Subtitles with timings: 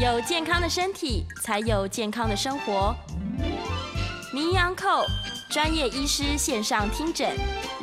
[0.00, 2.96] 有健康的身体，才有健康的生活。
[4.32, 5.04] 名医昂寇
[5.50, 7.28] 专业医师线上听诊，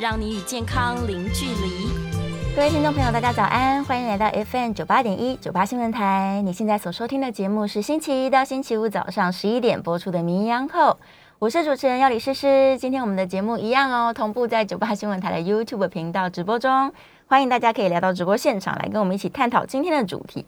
[0.00, 1.86] 让你与健康零距离。
[2.56, 6.42] 各位听众朋友，大家早安，欢迎来到 FM 九八点一九八新闻台。
[6.44, 10.98] 你现在所收听的节目是星期一到星期五早上十一点播出的名医昂寇，
[11.38, 12.76] 我是主持人要李诗诗。
[12.78, 16.92] 今天我们的节目一样哦，同步在九八新闻台的 YouTube 频道直播中，
[17.28, 20.44] 欢迎大家可以来到直播现场来跟我们一起探讨今天的主题。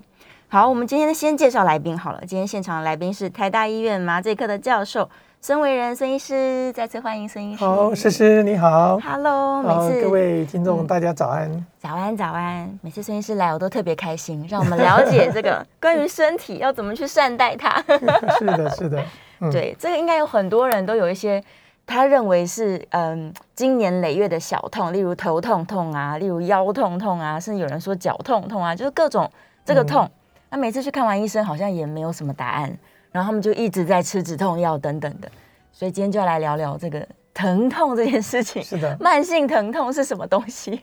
[0.53, 2.21] 好，我们今天先介绍来宾好了。
[2.27, 5.09] 今天现场的来宾是台大医院麻醉科的教授
[5.41, 7.65] 孙维仁孙医师，再次欢迎孙医师。
[7.65, 11.49] 好，诗诗你好，Hello，每次各位听众大家早安。
[11.49, 12.77] 嗯，早安早安。
[12.83, 17.81] 每次孙医师来，我都特别开心，让我们了解这个关于身体要怎么去善待它。
[18.37, 19.05] 是的，是的，
[19.39, 21.41] 嗯、对，这个应该有很多人都有一些
[21.87, 29.31] 他认为是嗯经年累月的小痛，例如头痛痛啊，例如腰痛痛啊，甚至有人说脚痛痛啊，就是各种
[29.65, 30.05] 这个痛。
[30.05, 30.11] 嗯
[30.51, 32.77] 那每次去看完医生，好像也没有什么答案，
[33.13, 35.31] 然后他们就一直在吃止痛药等等的，
[35.73, 38.61] 所以今天就要来聊聊这个疼痛这件事情。
[38.61, 40.81] 是的，慢性疼痛是什么东西？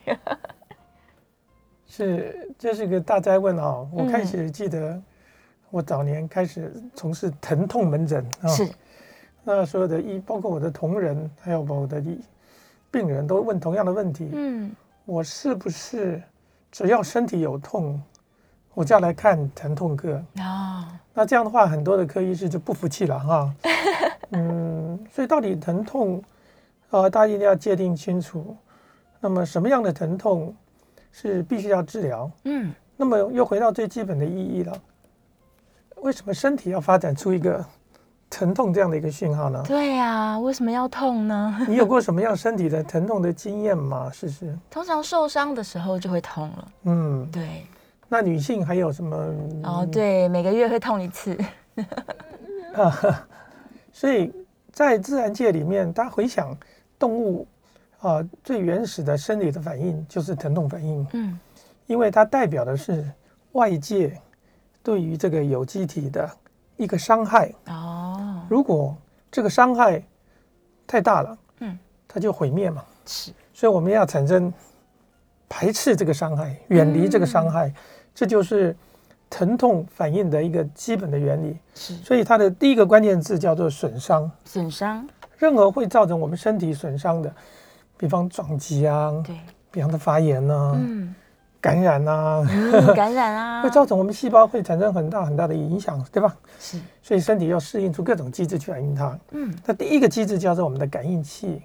[1.86, 3.86] 是，这是一个大哉问啊！
[3.92, 5.00] 我开始记得，
[5.70, 8.68] 我早年开始从事疼痛门诊啊，是，
[9.44, 12.02] 那所有的医，包括我的同仁，还有我的
[12.90, 14.74] 病人都问同样的问题，嗯，
[15.04, 16.22] 我是不是
[16.72, 18.00] 只要身体有痛？
[18.78, 23.52] 我就要来看疼痛科哦，那这样的话，很多的科医师就不服气了哈。
[24.30, 26.22] 嗯，所以到底疼痛
[26.88, 28.56] 啊、呃，大家一定要界定清楚。
[29.18, 30.54] 那么什么样的疼痛
[31.10, 32.30] 是必须要治疗？
[32.44, 34.72] 嗯，那么又回到最基本的意义了。
[35.96, 37.64] 为什么身体要发展出一个
[38.30, 39.60] 疼痛这样的一个讯号呢？
[39.66, 41.58] 对呀、啊，为什么要痛呢？
[41.66, 44.08] 你有过什么样身体的疼痛的经验吗？
[44.14, 44.56] 试试。
[44.70, 46.68] 通常受伤的时候就会痛了。
[46.84, 47.66] 嗯，对。
[48.08, 49.16] 那女性还有什么？
[49.64, 51.36] 哦，对，每个月会痛一次。
[52.74, 53.28] 啊，
[53.92, 54.32] 所以
[54.72, 56.56] 在自然界里面，大家回想
[56.98, 57.46] 动物
[58.00, 61.06] 啊，最原始的生理的反应就是疼痛反应。
[61.12, 61.38] 嗯，
[61.86, 63.04] 因为它代表的是
[63.52, 64.18] 外界
[64.82, 66.30] 对于这个有机体的
[66.78, 67.52] 一个伤害。
[67.66, 68.96] 哦，如果
[69.30, 70.02] 这个伤害
[70.86, 72.82] 太大了，嗯，它就毁灭嘛。
[73.04, 74.50] 是，所以我们要产生
[75.46, 77.68] 排斥这个伤害，远离这个伤害。
[77.68, 77.74] 嗯
[78.18, 78.74] 这就是
[79.30, 81.94] 疼痛反应的一个基本的原理，是。
[81.98, 84.28] 所以它的第一个关键字叫做损伤。
[84.44, 87.32] 损伤，任何会造成我们身体损伤的，
[87.96, 89.36] 比方撞击啊，对，
[89.70, 91.14] 比方的发炎啊，嗯，
[91.60, 96.36] 感染啊，嗯、感染啊，会造成我们细胞会产生很大很大的影响，对吧？
[96.58, 96.76] 是。
[97.00, 99.16] 所以身体要适应出各种机制去反应它。
[99.30, 99.54] 嗯。
[99.64, 101.62] 那第一个机制叫做我们的感应器。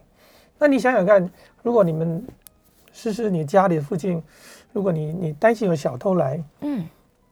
[0.59, 1.27] 那你想想看，
[1.63, 2.23] 如果你们
[2.91, 4.21] 试试你家里附近。
[4.73, 6.83] 如果你你担心有小偷来，嗯，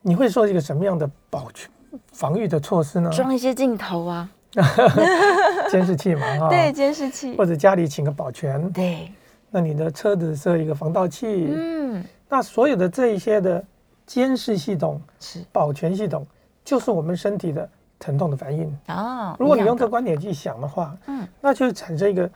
[0.01, 1.69] 你会做一个什么样的保全
[2.13, 3.09] 防御的措施呢？
[3.11, 4.29] 装一些镜头啊，
[5.69, 9.11] 监视器嘛，哈， 对，监视器，或者家里请个保全，对，
[9.49, 13.63] 那你的车子设一个防盗器，嗯，那所有的这一些的
[14.05, 15.43] 监视系统是。
[15.51, 16.25] 保全系统，
[16.63, 17.67] 就是我们身体的
[17.99, 18.77] 疼痛的反应。
[18.85, 19.35] 啊。
[19.39, 22.29] 如果你用这个观点去想的话，嗯，那就产生一个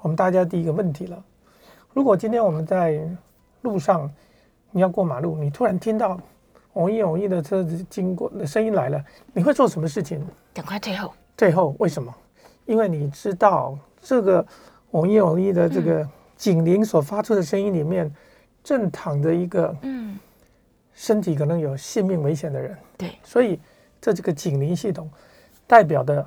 [0.00, 1.22] 我们大家第一个问题了。
[1.92, 3.00] 如果今天我们在
[3.62, 4.10] 路上，
[4.76, 6.20] 你要过马路，你突然听到
[6.76, 10.22] “嗡一嗡一”的车子经过的声音来了，你会做什么事情？
[10.52, 11.14] 赶快退后。
[11.34, 12.14] 退后，为什么？
[12.66, 14.46] 因为你知道这个
[14.92, 16.06] “嗡一嗡一”的这个
[16.36, 18.14] 警铃所发出的声音里面，
[18.62, 20.18] 正躺着一个嗯，
[20.92, 22.76] 身体可能有性命危险的人。
[22.98, 23.58] 对，所以
[23.98, 25.08] 这这个警铃系统
[25.66, 26.26] 代表的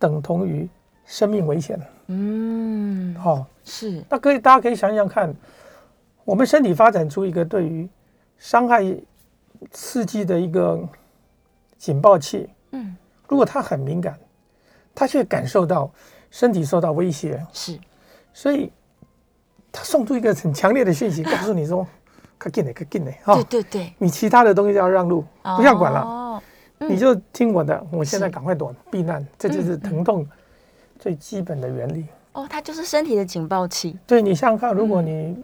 [0.00, 0.68] 等同于
[1.06, 1.80] 生命危险。
[2.08, 4.02] 嗯，好、哦，是。
[4.10, 5.32] 那可以，大家可以想想看。
[6.24, 7.88] 我们身体发展出一个对于
[8.38, 8.82] 伤害
[9.70, 10.80] 刺激的一个
[11.78, 12.96] 警报器，嗯，
[13.28, 14.18] 如果它很敏感，
[14.94, 15.90] 它却感受到
[16.30, 17.78] 身体受到威胁，是，
[18.32, 18.72] 所以
[19.70, 21.86] 它送出一个很强烈的讯息，告诉你说
[22.38, 25.24] ：“快进来，快进来！”哈，对对对，你其他的东西要让路，
[25.56, 26.42] 不要管了，哦，
[26.78, 30.26] 你就听我的，我现在赶快躲避难，这就是疼痛
[30.98, 32.06] 最基本的原理。
[32.32, 33.96] 哦，它就是身体的警报器。
[34.06, 35.36] 对，你想想看，如果你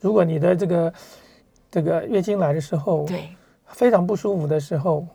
[0.00, 0.92] 如果你的这个
[1.70, 3.28] 这个月经来的时候，对，
[3.66, 5.06] 非常不舒服的时候，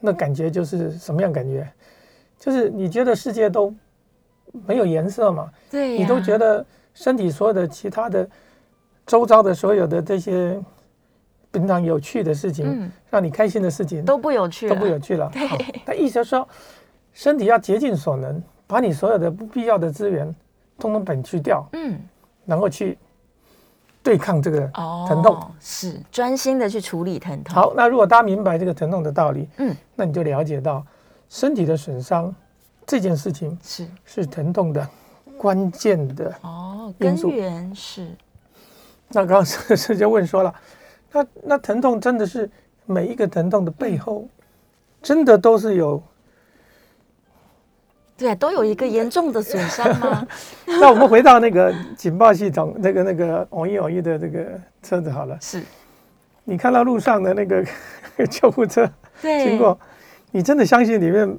[0.00, 1.70] 那感觉就是什么样感觉？
[2.38, 3.72] 就是你觉得世界都
[4.66, 5.50] 没有颜色嘛？
[5.70, 6.64] 对，你都觉得
[6.94, 8.28] 身体所有的其他的
[9.06, 10.58] 周遭的所有的这些
[11.52, 15.30] 平常有趣的事情，让你开心的事情都不有趣，都不有趣了。
[15.32, 15.46] 对，
[15.84, 16.48] 那意思就是说，
[17.12, 20.34] 身体要竭尽所能，把你所有的不必要的资源
[20.78, 22.00] 通通本去掉，嗯，
[22.46, 22.96] 然后去。
[24.02, 24.60] 对抗这个
[25.06, 27.54] 疼痛，哦、是专心的去处理疼痛。
[27.54, 30.84] 好，那如果大家明白这个疼痛的道理，嗯，那你就了解到
[31.28, 32.34] 身体的损伤
[32.86, 34.88] 这件事情是是疼痛的
[35.36, 38.08] 关键的哦，根源是。
[39.08, 40.54] 那刚刚 师师就问说了，
[41.12, 42.50] 那那疼痛真的是
[42.86, 44.26] 每一个疼痛的背后，
[45.02, 46.02] 真的都是有？
[48.20, 50.28] 对，都有一个严重的损伤吗？
[50.68, 55.38] 那我们回到那个警报系统，那个那个偶一偶一的这个车子好了。
[55.40, 55.62] 是，
[56.44, 57.64] 你看到路上的那个
[58.30, 58.86] 救护车
[59.22, 59.78] 对经过，
[60.30, 61.38] 你真的相信里面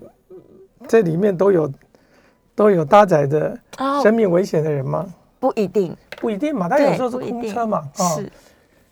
[0.88, 1.72] 这里面都有
[2.56, 3.56] 都有搭载的
[4.02, 5.06] 生命危险的人吗？
[5.40, 6.68] 不一定，不一定嘛。
[6.68, 8.32] 它有时候是空车嘛，啊，是。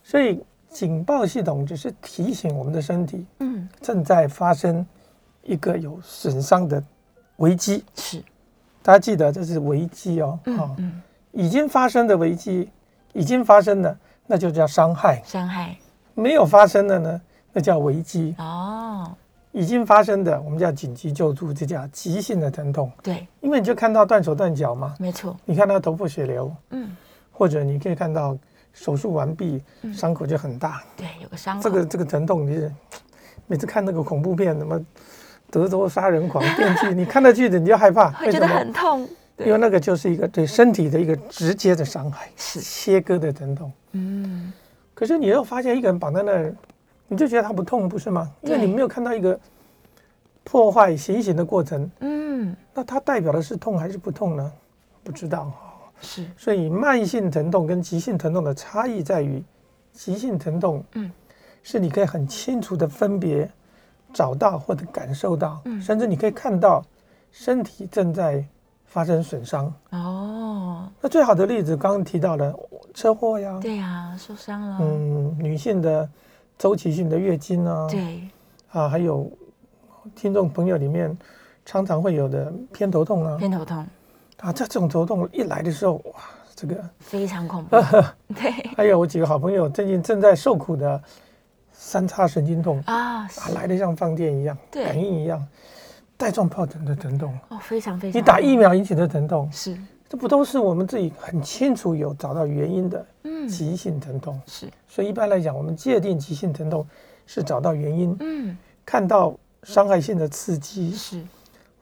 [0.04, 4.86] 所以警报系统只是提醒我们的身体，嗯，正在发生
[5.42, 6.84] 一个有损伤的。
[7.40, 7.84] 危机。
[7.96, 8.24] 是，
[8.82, 10.40] 大家记得这是危机哦，
[10.78, 11.02] 嗯
[11.32, 12.70] 已经发生的危机，
[13.14, 15.76] 已经发生的那就叫伤害，伤害。
[16.16, 17.22] 没有发生的呢，
[17.54, 18.36] 那叫危机。
[18.40, 19.16] 哦，
[19.52, 26.96] 已经发生的我们叫紧急救助，这叫急性的疼痛，对，因为你就看到断手断脚嘛，没错，你看到头破血流，嗯，
[27.32, 28.36] 或者你可以看到
[28.74, 29.64] 手术完毕，
[29.94, 32.74] 伤口就很大，对，有个伤口，这个这个疼痛，你是
[33.46, 34.84] 每次看那个恐怖片什么。
[35.52, 39.08] 德州杀人狂 电锯，你看到句子你就害怕， 会觉得很痛，
[39.38, 43.72] 因为那个就是一个对身体的一个直接的伤害，是切割的疼痛。
[43.94, 44.54] 嗯，
[44.94, 46.54] 可是你又发现一个人绑在那儿，
[47.08, 48.32] 你就觉得他不痛，不是吗？
[48.42, 49.40] 因为你没有看到一个
[50.44, 51.90] 破坏行刑的过程。
[52.02, 54.52] 嗯，那它代表的是痛还是不痛呢？
[55.04, 55.52] 不知道。
[56.02, 59.44] 是，所以慢性疼痛跟急性疼痛的差异在于，
[59.92, 61.12] 急性疼痛，嗯，
[61.62, 63.50] 是你可以很清楚的分别。
[64.14, 66.84] 找到或者感受到，嗯，甚至你可以看到
[67.32, 68.44] 身体正在
[68.86, 70.90] 发生损伤哦。
[71.00, 72.54] 那最好的例子，刚刚提到了
[72.94, 74.78] 车祸呀，对呀，受伤了。
[74.82, 76.10] 嗯，女性的
[76.58, 78.28] 周期性的月经啊，对，
[78.72, 79.32] 啊，还有
[80.16, 81.16] 听众朋友里面
[81.64, 83.86] 常常会有的偏头痛啊，偏头痛
[84.42, 86.14] 啊，这这种头痛一来的时候，哇，
[86.56, 87.78] 这个非常恐怖。
[88.34, 91.02] 对，还有我几个好朋友最近正在受苦的。
[91.90, 95.44] 三叉神经痛啊，来的像放电一样，感应一样，
[96.16, 97.36] 带状疱疹的疼痛。
[97.48, 98.22] 哦，非常非常。
[98.22, 99.76] 你打疫苗引起的疼痛是，
[100.08, 103.04] 这不都是我们自己很清楚有找到原因的
[103.50, 104.40] 急性疼痛？
[104.46, 106.86] 是，所以一般来讲，我们界定急性疼痛
[107.26, 111.26] 是找到原因，嗯，看到伤害性的刺激是，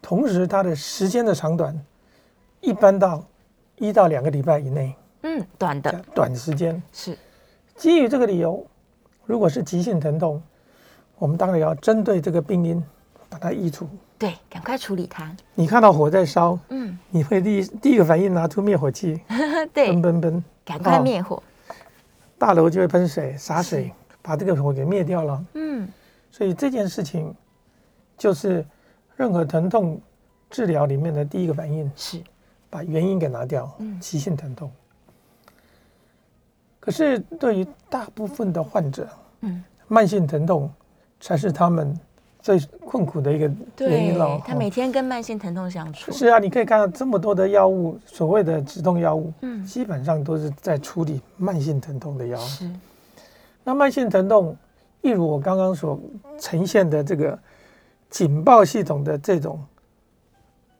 [0.02, 1.78] 同时它的时间的长短，
[2.62, 3.22] 一般到
[3.76, 6.02] 一到两个礼拜以内，嗯，短的。
[6.16, 6.82] 短时间。
[6.94, 7.18] 是，
[7.76, 8.66] 基于这个理由。
[9.28, 10.42] 如果是急性疼痛，
[11.20, 12.82] 我们当然要针对这个病因
[13.30, 13.88] 把它移除。
[14.18, 15.30] 对，赶快处理它。
[15.54, 19.22] 你看到火在烧，嗯，你会第一第一个反应拿出灭火器，
[19.74, 21.44] 对，奔奔奔，赶快灭火。
[22.40, 23.92] 大楼就会喷水洒水，
[24.22, 25.46] 把这个火给灭掉了。
[25.56, 25.88] 嗯，
[26.32, 27.36] 所以这件事情
[28.18, 28.66] 就是
[29.18, 30.02] 任何疼痛
[30.50, 32.24] 治疗里面的第一个反应是
[32.70, 33.70] 把原因给拿掉。
[33.80, 34.72] 嗯，急性疼痛。
[36.88, 39.06] 可是，对于大部分的患者，
[39.42, 40.72] 嗯，慢性疼痛
[41.20, 41.94] 才是他们
[42.42, 44.42] 最困苦的一个原因了。
[44.46, 46.14] 他每天跟慢性疼痛相处。
[46.14, 52.40] 是啊，你可以看到这么多的药物，所谓的止痛药物，嗯，基本上都是在处理慢性疼痛的药。
[52.40, 52.72] 是。
[53.66, 54.56] 那慢性疼痛，
[55.02, 56.00] 一如我刚刚所
[56.40, 57.38] 呈现的这个
[58.10, 59.60] 警报系统的这种。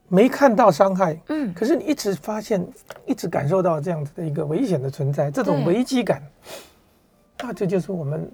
[0.10, 2.66] 没看到伤害，嗯，可是你一直发现，
[3.06, 6.22] 一直感受到这样子的一个危险的存在，这种危机感，
[7.42, 8.32] 那这就是我们，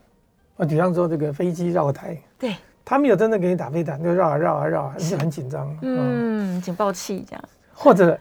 [0.58, 8.20] 啊比方说这个飞机绕台，对，他没有真的给你打飞弹，就绕啊绕啊绕啊，你就很紧张，嗯，警报器这样，或者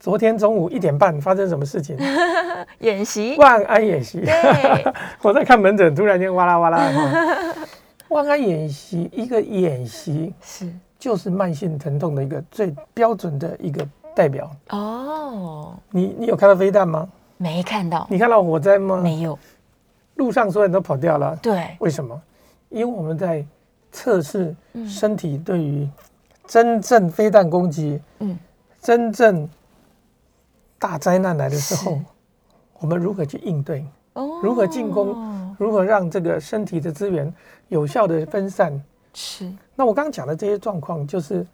[0.00, 1.96] 昨天中午一点半发生什么事情？
[2.80, 4.24] 演习，万安演习，
[5.22, 6.90] 我在看门诊，突然间哇啦哇啦，
[8.08, 10.68] 万安演习一个演习是。
[11.04, 15.74] 就是慢性疼痛的一个最标准的一个代表哦。
[15.90, 17.06] 你你有看到飞弹吗？
[17.36, 18.06] 没看到。
[18.08, 18.96] 你看到火灾吗？
[19.02, 19.38] 没有。
[20.14, 21.36] 路上所有人都跑掉了。
[21.42, 21.76] 对。
[21.78, 22.18] 为什么？
[22.70, 23.44] 因为我们在
[23.92, 24.56] 测试
[24.88, 25.86] 身体对于
[26.46, 28.38] 真正飞弹攻击，嗯，
[28.80, 29.46] 真正
[30.78, 32.00] 大灾难来的时候，
[32.78, 33.84] 我们如何去应对？
[34.14, 34.40] 哦。
[34.42, 35.54] 如何进攻？
[35.58, 37.30] 如何让这个身体的资源
[37.68, 38.82] 有效的分散？
[39.14, 39.50] 是。
[39.74, 41.46] 那我刚刚讲的这些状况，就是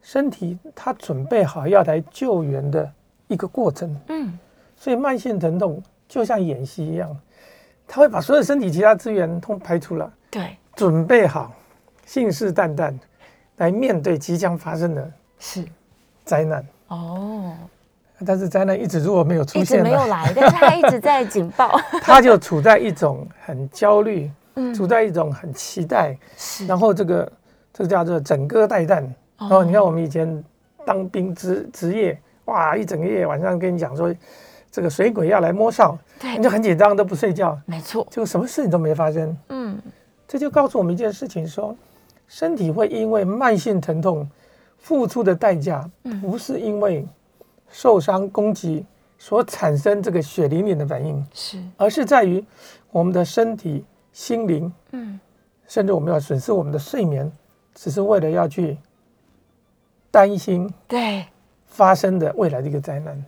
[0.00, 2.90] 身体它准备好要来救援的
[3.28, 3.94] 一个过程。
[4.08, 4.38] 嗯，
[4.76, 7.14] 所以慢性疼痛就像演习一样，
[7.86, 10.10] 它会把所有身体其他资源通排除了。
[10.30, 11.52] 对，准备好，
[12.06, 12.94] 信誓旦旦
[13.56, 15.64] 来面对即将发生的是
[16.24, 16.64] 灾难。
[16.88, 17.56] 哦，
[18.24, 27.32] 但是灾难一直如果没有出现，一直没有来，但是他一直在警报， 他就处在一种很焦虑，嗯，处在一种很期待，是，然后这个
[27.72, 29.06] 这个叫做整个待旦。
[29.38, 30.44] 哦，你看我们以前
[30.84, 34.14] 当兵职职业，哇，一整个夜晚上跟你讲说，
[34.70, 39.80] 这个水鬼要来摸哨，对，你就很紧张都不睡觉，没错，就什么事情都没发生，嗯，
[40.28, 41.76] 这就告诉我们一件事情说，说
[42.28, 44.28] 身体会因为慢性疼痛
[44.78, 45.88] 付出的代价，
[46.20, 47.06] 不是因为
[47.70, 48.84] 受伤攻击
[49.16, 52.44] 所产生这个血淋淋的反应，是，而是在于
[52.90, 55.18] 我们的身体、心灵，嗯，
[55.66, 57.30] 甚至我们要损失我们的睡眠，
[57.74, 58.76] 只是为了要去。
[60.12, 61.24] 担心对。
[61.66, 63.24] 发生的未来的一个灾难，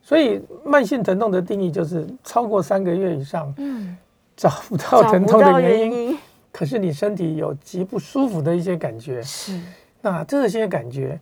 [0.00, 3.94] 所以慢性疼痛的定义就是超过三个月以上，嗯，
[4.34, 6.18] 找不到疼痛的原因，
[6.50, 9.60] 可是你身体有极不舒服的一些感觉，是，
[10.00, 11.20] 那这些感觉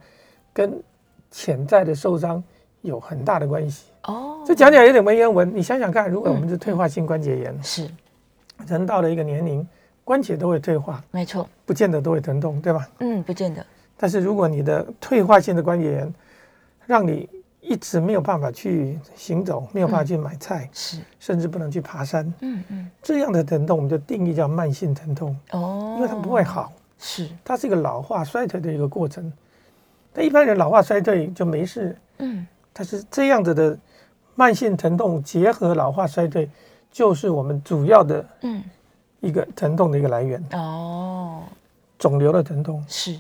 [0.52, 0.80] 跟
[1.28, 2.40] 潜在的受伤
[2.82, 3.86] 有很大的关系。
[4.04, 4.44] 哦。
[4.46, 7.90] 这讲起来有点文言文，你想想看，如果我们是退化性关节炎，是
[8.66, 9.66] 人到了一个年龄，
[10.04, 12.88] 关节都会退化，没错，不见得都会疼痛，对吧？
[13.00, 13.64] 嗯，不见得。
[13.96, 16.14] 但是如果你的退化性的关节炎，
[16.86, 17.28] 让你
[17.60, 29.32] 一直没有办法去行走，没有办法去买菜，是，甚至不能去爬山，嗯嗯，这样的疼痛我们就定义叫慢性疼痛哦，因为它不会好，是，它是一个老化衰退的一个过程。
[30.12, 33.78] 但一般人老化衰退就没事，嗯，但是这样子的
[34.34, 36.48] 慢性疼痛结合老化衰退，
[36.94, 38.64] 就是我们主要的嗯。
[39.20, 41.42] 一个疼痛的一个来源哦，
[41.98, 42.84] 肿瘤的疼痛。
[42.86, 43.18] 是。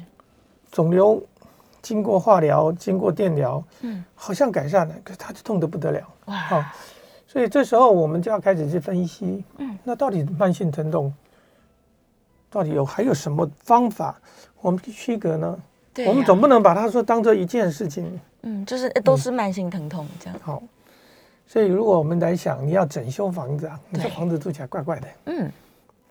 [0.70, 1.22] 肿瘤
[1.80, 6.36] 经过化疗，经过电疗，嗯，好像改善了，可是它就痛得不得了，哇！
[6.36, 6.64] 好，
[7.26, 11.10] 所以这时候我们就要开始去分析，嗯，那到底慢性疼痛
[12.50, 14.14] 到底有还有什么方法
[14.60, 15.58] 我们去区隔呢？
[15.94, 20.38] 对、啊，我们总不能把它说当做一件事情，嗯，就是都是慢性疼痛这样。
[20.42, 20.62] 好，
[21.46, 25.50] 所以如果我们来想，你要整修房子啊，你这房子住起来怪怪的，嗯，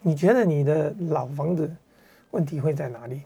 [0.02, 1.70] 你觉得你的老房子
[2.32, 3.22] 问题会在哪里？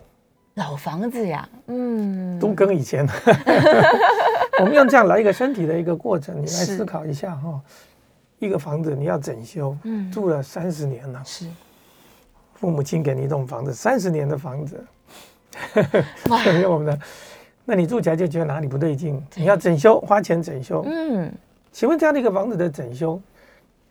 [0.55, 3.07] 老房子呀，嗯，都跟以前，
[4.59, 7.61] 我们用这样来一个身体的一个过程，你来思考一下哈。
[8.39, 11.47] 一个房子你要整修，嗯，住了三十年了，是，
[12.53, 14.83] 父母亲给你一栋房子，三十年的房子，
[16.29, 16.99] 哇，我们的，
[17.65, 21.31] 那你住起来就觉得哪里不对劲，你要整修，花钱整修，嗯，
[21.77, 23.21] 请问这样的一个房子的整修，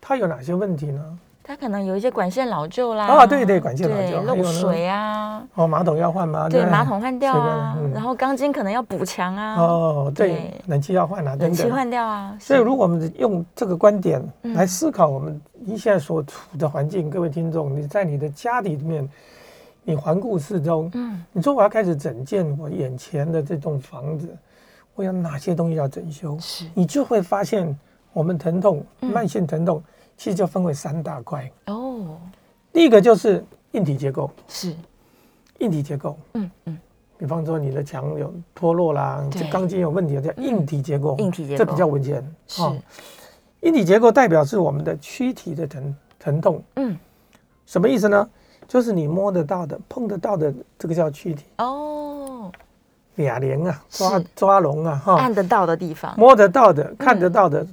[0.01, 1.01] 它有哪些问题呢？
[1.41, 6.49] 它可能有一些管线老旧啦，啊，对对，管线老旧，漏水啊，哦，马桶要换吗？
[6.49, 12.35] 对，马桶换掉啊，然后钢筋可能要补强啊，哦，对，冷气要换啊，冷气换掉啊。
[12.41, 19.09] 所以，如果我们用这个观点来思考我们你现在所处的环境，各位听众，你在你的家里面，
[19.85, 24.27] 你环顾四周，嗯，你说我要开始整建我眼前的这栋房子，
[24.97, 26.35] 我有哪些东西要整修？
[26.39, 27.77] 是，你就会发现
[28.13, 29.81] 我们疼痛，慢性疼痛。
[30.17, 32.19] 其实就分为三大块哦。
[32.73, 34.75] 第一个就是硬体结构，是
[35.59, 36.17] 硬体结构。
[36.33, 36.77] 嗯嗯。
[37.19, 41.15] 比方说你的墙有脱落啦，这钢筋有问题，叫硬体结构。
[41.19, 42.35] 硬体结构这比较稳健。
[42.47, 42.63] 是。
[43.61, 46.63] 硬体结构代表是我们的躯体的疼疼痛。
[46.77, 46.97] 嗯。
[47.67, 48.27] 什么意思呢？
[48.67, 51.45] 就是你摸得到的、碰得到的，这个叫躯体。
[51.59, 52.16] 哦。
[53.17, 55.17] 哑铃啊，抓抓龙啊，哈。
[55.17, 56.13] 看得到的地方。
[56.17, 57.65] 摸得到的、看得到的。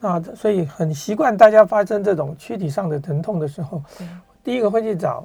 [0.00, 3.82] 啊，所以很习惯大家发生这种躯体上的疼痛的时候，
[4.42, 5.24] 第一个会去找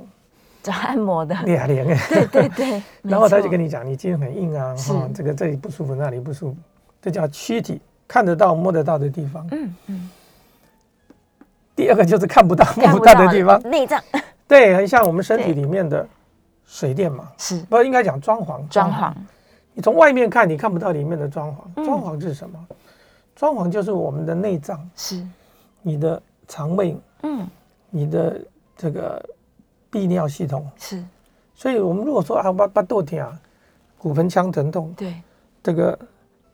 [0.63, 6.57] 找按摩的哑铃， 对对对， 然后他就跟你讲，你筋很硬啊，哈，这个这里不舒服，那里不舒服，
[7.01, 9.45] 这叫躯体看得到摸得到的地方。
[9.51, 10.09] 嗯嗯。
[11.75, 14.01] 第二个就是看不到摸不到的地方，内脏。
[14.47, 16.07] 对，很像我们身体里面的
[16.69, 19.11] 水电嘛，是，不应该讲装潢，装潢。
[19.73, 22.67] 你从外面看，你看不到里面的装潢，装潢是什么？
[23.35, 25.27] 装潢就是我们的内脏，是。
[25.81, 27.47] 你的肠胃，嗯，
[27.89, 28.39] 你的
[28.77, 29.19] 这个
[29.91, 30.69] 泌尿系统。
[30.77, 31.03] 是，
[31.55, 33.39] 所以我们如果说啊，巴巴豆疼啊，
[33.97, 35.15] 骨盆腔疼痛，对，
[35.63, 35.97] 这个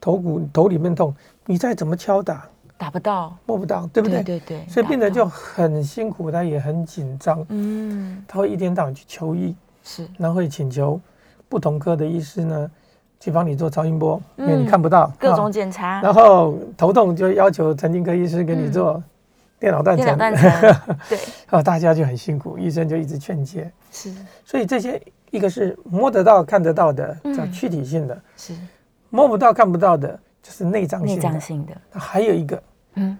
[0.00, 4.22] 头骨头里面痛，你再怎么敲打，打不到，摸不到，对不对？
[4.22, 9.54] 对对对，所以病人就很辛苦，他也很紧张，嗯，他会一天到晚去求医，
[9.86, 11.00] 是，然后会请求
[11.48, 12.70] 不同科的医师呢。
[13.18, 19.02] 去帮你做超音波，因为你看不到各种检查，然后头痛就要求神经科医师给你做
[19.58, 20.06] 电脑断层，
[21.08, 24.14] 对，然后大家就很辛苦，医生就一直劝诫，是，
[24.44, 28.54] 所以这些一个是摸得到看得到的叫躯体性的，是。
[29.08, 32.62] 摸不到看不到的，就是内脏性的，内脏性的，还有一个，
[32.96, 33.16] 嗯，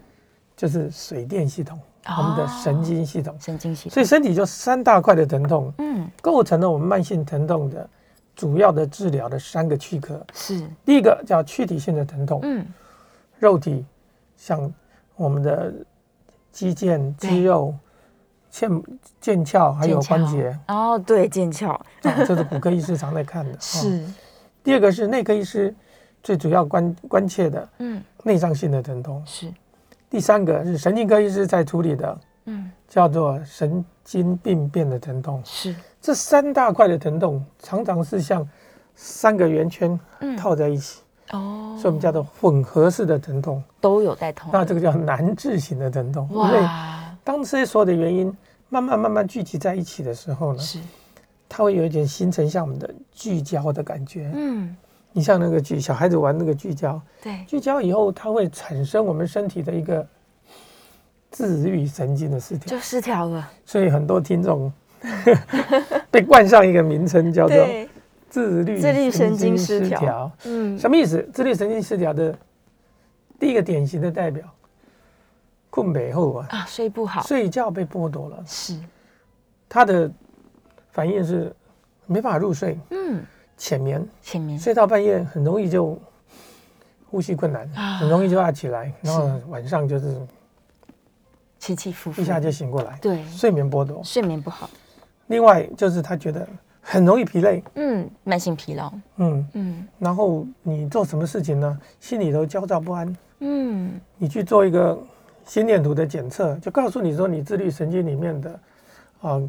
[0.55, 1.81] 就是水电系统，
[2.19, 7.89] 我们的神经系统，神经系统，所以身体就三大块的疼痛，嗯，构成了我们慢性疼痛的。
[8.37, 10.23] 主要的治疗的三个躯壳。
[10.35, 12.67] 是第一个叫躯体性的疼痛，嗯，
[13.39, 13.83] 肉体
[14.37, 14.71] 像
[15.15, 15.73] 我们的
[16.53, 17.75] 肌腱、肌肉、
[18.53, 18.85] 腱
[19.23, 20.55] 腱鞘还有关节。
[20.69, 23.57] 哦，对，腱鞘，啊，这是骨科医师常在看的。
[23.59, 24.07] 是。
[24.63, 25.75] 第二个是内科医师
[26.23, 29.23] 最主要关关切的，嗯，内脏性的疼痛。
[29.25, 29.51] 是。
[30.09, 35.41] 第三个是神经科医师在处理的，嗯，叫做神经病变的疼痛。
[35.45, 35.75] 是。
[36.01, 38.49] 这三大块的疼痛常常是像
[38.95, 39.99] 三个圆圈
[40.39, 44.49] 套在一起，哦，所以我们叫做混合式的疼痛，都有带痛。
[44.53, 46.69] 那这个叫难治型的疼痛，因为
[47.25, 48.33] 当这些所有的原因
[48.69, 50.79] 慢慢慢慢聚集在一起的时候呢，是，
[51.49, 54.31] 它会有一点形成像我们的聚焦的感觉。
[54.33, 54.77] 嗯，
[55.17, 60.07] 你像那个聚小孩子玩那个聚焦，对，聚焦以后它会产生我们身体的一个
[61.31, 63.51] 自律神经的失调，就失调了。
[63.65, 64.71] 所以很多听众。
[66.11, 67.57] 被冠上一个名称叫做
[68.29, 70.31] 自律自律神经失调。
[70.45, 71.27] 嗯，什么意思？
[71.33, 72.37] 自律神经失调的
[73.39, 74.45] 第一个典型的代表，
[75.71, 78.79] 困美后啊啊，睡不好，睡觉被剥夺了，是。
[79.67, 80.11] 他的
[80.91, 81.55] 反应是
[82.07, 83.23] 没办法入睡，嗯，
[83.57, 85.99] 浅眠，浅眠，睡到半夜很容易就
[87.11, 90.21] 呼吸困难，很容易就要起来，然后晚上就是
[91.59, 94.69] 起起伏伏，一下就醒过来，对，睡眠剥夺，睡眠不好。
[95.29, 96.47] 另外就是他觉得
[96.81, 104.97] 很容易疲累，嗯，慢性疲劳，嗯嗯，然后你做什么事情呢，心里头焦躁不安，嗯，你去做一个
[105.45, 108.61] 心电图的检测，就告诉你说你自律神经里面的，
[109.21, 109.41] 啊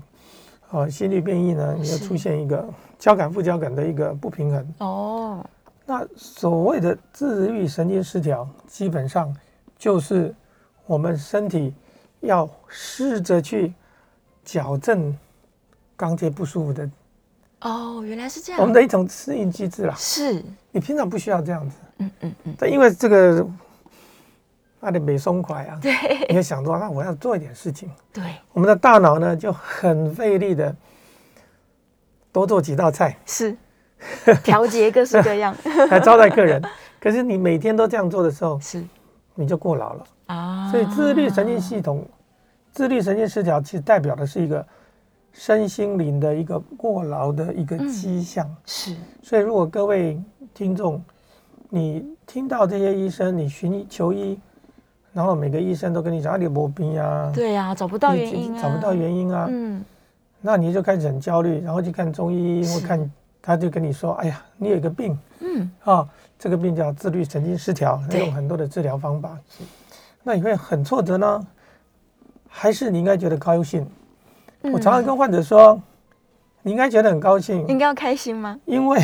[0.72, 2.68] 啊心率变异呢，你要出现一个
[3.00, 5.46] 交感副交感的一个不平衡，哦，
[5.86, 9.36] 那所谓的自律神经失调，基本上
[9.78, 10.34] 就是
[10.86, 11.74] 我们身体
[12.20, 13.74] 要试着去
[14.44, 15.18] 矫正。
[16.00, 16.88] 刚才不舒服的，
[17.62, 18.62] 哦，原来是这样。
[18.62, 22.56] 我们的一种适应机制啦，是你平常不需要这样子，嗯嗯嗯。
[22.56, 23.44] 但因为这个，
[24.80, 25.92] 那得没松快啊，对，
[26.30, 30.76] 你要想说，那我要做一点事情，对，我们的大脑呢就很费力的
[32.32, 33.56] 多做几道菜，是。
[34.44, 35.56] 调节各式各样。
[35.90, 36.62] 来招待客人。
[37.00, 38.84] 可是你每天都这样做的时候，是。
[39.36, 40.04] 你就过劳了。
[40.28, 40.72] 啊。
[40.72, 42.08] 所以自律神经系统、
[42.72, 44.66] 自律神经失调，其实代表的是一个。
[45.34, 50.20] 身心灵的一个过劳的一个迹象，嗯、是，所以如果各位
[50.52, 51.00] 听众，
[51.70, 54.40] 你听到这些医生，你寻求医，
[55.18, 59.84] 然后每个医生都跟你讲啊，你没病啊，对呀、啊，找不到原因啊，找不到原因啊，嗯，
[60.42, 69.36] 那你就开始很焦虑，然后去看中医，或看他就跟你说，哎呀，你有一个病，嗯，啊，这个病叫自律神经失调，用很多的治疗方法，
[70.22, 71.48] 那你会很挫折呢，
[72.48, 73.84] 还是你应该觉得高兴？
[74.62, 75.82] 我常常跟患者说，
[76.62, 78.56] 你应该觉得很高兴，应该要开心吗？
[78.66, 79.00] 因为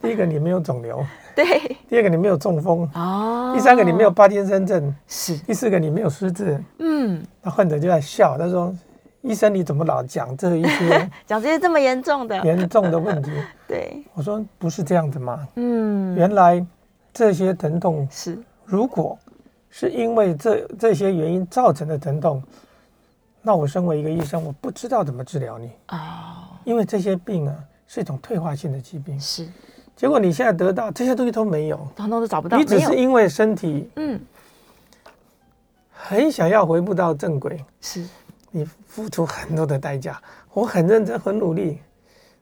[0.00, 1.04] 第一个你没有肿瘤，
[1.36, 1.44] 对；
[1.88, 7.22] 第二个你没有中风，哦；第三个你没有帕金森症，是；第四个你没有失智，嗯。
[7.42, 8.74] 那患者就在笑，他说
[9.22, 13.30] ：“医生你怎么老讲这一些， 讲这些这么严重的严重的问题？
[13.68, 15.46] ”对，我说不是这样子吗？
[15.56, 16.64] 嗯，原来
[17.12, 19.18] 这些疼痛是，如果
[19.68, 22.42] 是因为这这些原因造成的疼痛。
[23.42, 27.54] 那我身为一个医生，我不知道怎么治疗你啊，因为这些病啊
[27.86, 29.18] 是一种退化性的疾病。
[29.18, 29.48] 是，
[30.00, 32.56] 结果你现在得到这些东西都没有，都找不到。
[32.56, 34.18] 你只是因为身体嗯，
[35.92, 38.02] 很想要回不到正轨，是。
[38.50, 40.18] 你付出很多的代价，
[40.54, 41.80] 我很认真很努力，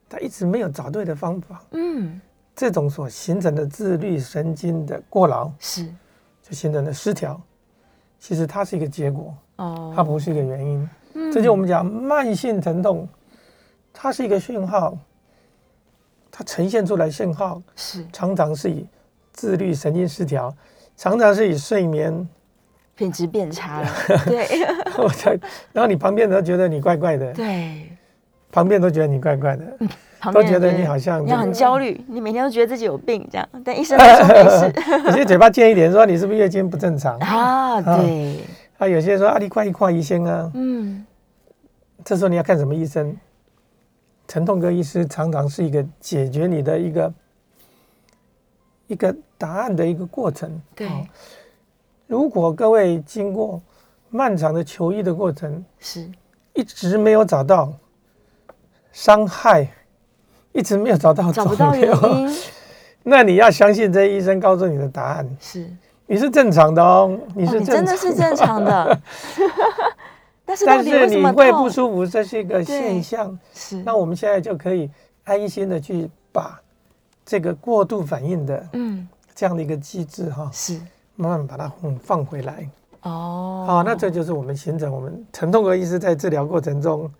[0.06, 1.60] 但一直没有找对的方法。
[1.72, 2.20] 嗯，
[2.54, 5.84] 这种所形成的自律神经的过劳是，
[6.40, 7.40] 就形成了失调，
[8.20, 9.34] 其实它是一个结果。
[9.56, 13.08] 哦，它不是一个原因，嗯，这就我们讲慢性疼痛，
[13.92, 14.96] 它是一个讯号，
[16.38, 18.86] 它呈现出来信号是常常是以
[19.32, 20.54] 自律神经失调，
[20.96, 22.28] 常常是以睡眠
[22.94, 23.88] 品质变差了，
[24.24, 24.46] 对，
[25.02, 25.30] 我才，
[25.72, 27.90] 然后你旁边人都觉得你怪怪的，对，
[28.52, 29.88] 旁边都觉得你怪怪的，嗯，
[30.32, 34.72] 都觉得你好像你很焦虑，你每天都觉得自己有病这样，但医生都说没事，
[35.06, 37.82] 有些嘴巴尖一点说你是不是月经不正常 啊？
[37.82, 38.38] 对。
[38.78, 41.04] 啊，有些人说啊，你快一快医生啊，嗯，
[42.04, 43.16] 这时候你要看什么医生？
[44.28, 47.14] 疼痛科医师常常是一个解决你的一个
[48.86, 50.60] 一个答案的一个过程。
[50.76, 51.04] 对，哦，
[52.06, 53.60] 如果各位经过
[54.10, 56.08] 漫长的求医的过程，是。
[56.54, 57.72] 一直没有找到
[58.90, 59.66] 伤害，
[60.52, 61.88] 一直没有找到找不到原
[62.18, 62.36] 因，
[63.04, 65.36] 那你要相信这医生告诉你的答案。
[65.40, 65.70] 是。
[66.10, 69.00] 你是正常的哦，你是真的是正常的，
[70.48, 73.38] 但是但是你会不舒服，这是一个现象。
[73.52, 74.90] 是，那我们现在就可以
[75.24, 76.58] 安心的去把
[77.22, 79.06] 这个过度反应的嗯。
[79.34, 80.80] 这样的一个机制哈，是。
[81.16, 81.70] 慢慢把它
[82.02, 82.66] 放回来。
[83.02, 87.12] 哦，好，那这就是我们形成我们疼痛科医师在治疗过程中，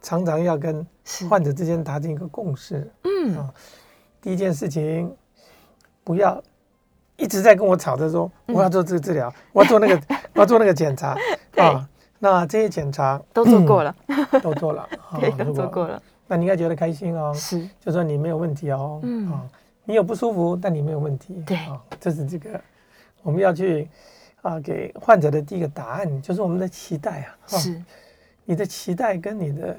[0.00, 0.84] 常常要跟
[1.28, 2.90] 患者之间达成一个共识。
[3.04, 3.36] 嗯。
[3.36, 3.52] 啊，
[4.22, 5.14] 第一件事情，
[6.02, 6.42] 不要
[7.16, 10.02] 一直在跟我吵着说我要做这个治疗，我要做那个，
[10.34, 11.14] 我要做那个检查。
[11.58, 11.86] 啊。
[12.18, 13.94] 那这些检查都做过了，
[14.42, 14.88] 都做了，
[15.20, 16.02] 对，都做过了。
[16.26, 19.30] 那你应该觉得开心哦，是，就说你没有问题哦，嗯。
[19.32, 19.42] 啊，
[19.84, 21.56] 你有不舒服，但你没有问题，对。
[21.56, 22.60] 啊，这是这个
[23.22, 23.88] 我们要去。
[24.40, 27.82] 啊，给患者的第一个答案就是我们的期待啊，是，
[28.44, 29.76] 你的期待跟你的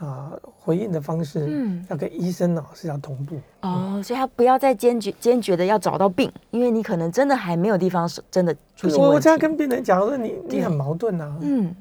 [0.00, 8.98] 啊回应的方式，嗯，要跟医生呢是要同步哦，所以他不要再坚决坚决的要找到病，因为你可能真的还没有地方是真的出现。
[8.98, 11.74] 我这样跟病人讲说，你你很矛盾啊，嗯，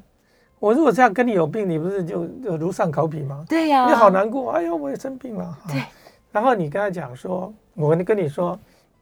[0.60, 3.44] 我如果这样跟你有病，你不是就就如丧考妣吗？
[3.48, 5.84] 对呀，你好难过，哎呦，我也生病了，对，
[6.32, 8.58] 然后你跟他讲说，我跟你说。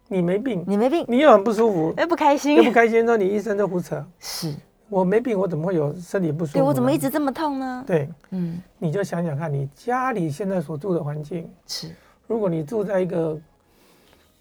[0.10, 4.02] 你没病，你没病，你又很不舒服，又不开心，又不开心，说你医生都胡扯。
[4.20, 4.56] 是，
[4.90, 6.58] 我没病，我怎么会有身体不舒服？
[6.60, 7.84] 对，我怎么一直这么痛呢？
[7.86, 11.94] 对，嗯，你就想想看，你家里现在所住的环境是，
[12.28, 13.40] 如果你住在一个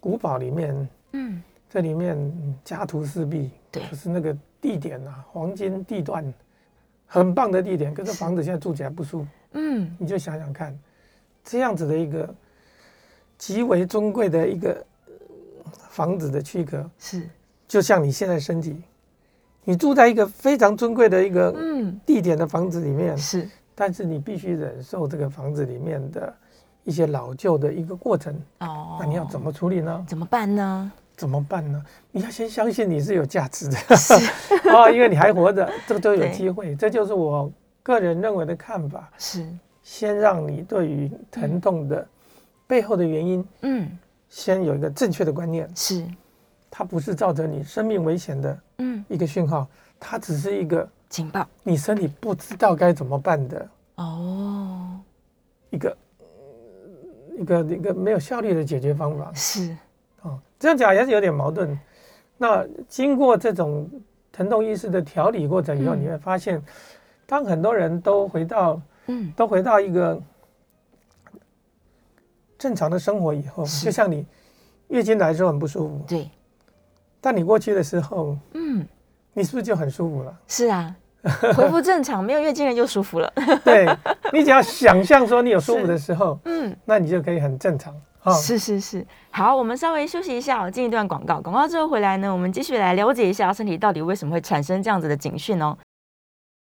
[0.00, 2.16] 古堡里面，嗯，这里面
[2.64, 6.32] 家徒四壁，对，可是那个地点啊，黄金地段，
[7.06, 10.78] 很棒的地点，可是房子现在住起来不舒服，嗯，你就想想看，
[11.44, 12.34] 这样子的一个
[13.36, 14.84] 极为尊贵的一个。
[15.90, 17.26] 房子的躯壳是，
[17.66, 18.82] 就像你现在身体，
[19.68, 21.52] 你住在一个非常尊贵的一个
[22.06, 26.32] 地点的房子里面，是，但是你必须忍受这个房子里面的
[26.84, 28.32] 一些老旧的一个过程。
[28.60, 30.06] 哦，那你要怎么处理呢？
[30.08, 30.92] 怎么办呢？
[31.16, 31.84] 怎么办呢？
[32.12, 34.14] 你要先相信你是有价值的，是
[34.70, 36.76] 哦，因为你还活着，这个都有机会。
[36.76, 37.50] 这就是我
[37.82, 39.10] 个人认为的看法。
[39.18, 39.44] 是，
[39.82, 42.06] 先让你对于疼痛的
[42.68, 43.98] 背后的原因，嗯。
[44.28, 46.04] 先有一个正确的观念，是，
[46.68, 49.66] 它不是造成你生命危险的，嗯，一个讯号，
[49.98, 55.00] 它只是一个警报，你身体不知道该怎么办的，哦，
[55.70, 55.96] 一个
[57.38, 59.76] 一个一个没有效率的解决方法，是，
[60.22, 61.78] 哦，这样讲也是有点矛盾。
[62.36, 63.88] 那经过这种
[64.30, 66.62] 疼痛意识的调理过程以后，你会发现，
[67.26, 70.20] 当很多人都回到，嗯，都回到一个。
[72.58, 74.24] 正常的生活以后，就像你
[74.88, 76.26] 月经来的时候很不舒服，对。
[77.20, 78.86] 但你过去的时候，嗯，
[79.32, 80.34] 你是不是就很舒服了？
[80.46, 80.94] 是啊，
[81.56, 83.32] 恢复正常，没有月经了就舒服了。
[83.64, 83.86] 对，
[84.32, 87.94] 你只要想象说你有舒服的时候， 嗯，那你就可以很正常。
[88.42, 91.40] 是是是，好，我们稍微休息一下，进一段广告。
[91.40, 95.78] 广告之后回来呢，我们继续来了解一下身体到底为什么会产生这样子的警讯哦。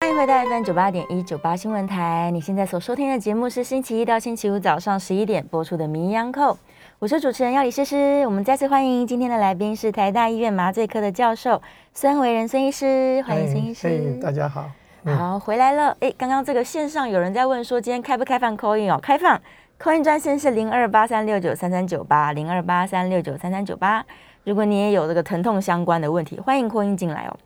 [0.01, 2.29] 欢迎回到 FM 九八点一九八新闻台。
[2.29, 6.53] 你现在所收听的节目是星期一到星期五早上十一点播出的《名医央叩》，
[6.99, 8.23] 我是主持人要李诗诗。
[8.25, 11.61] 我们再次欢迎今天的来宾是台大医院麻醉科的教授
[11.93, 14.17] 孙维仁孙医师，欢迎孙医师。
[14.19, 14.65] 大家好。
[15.03, 15.95] 嗯、好，回来了。
[15.99, 18.97] 哎，刚刚这个线上有人在问说，今天开不开放 call in 哦？
[18.99, 19.39] 开放
[19.79, 24.03] ，call in 专线是零二八三六九三三九八零二八三六九三三九八。
[24.45, 27.37] 如果你也有这个疼痛相关的问题，欢迎 call in 进来哦。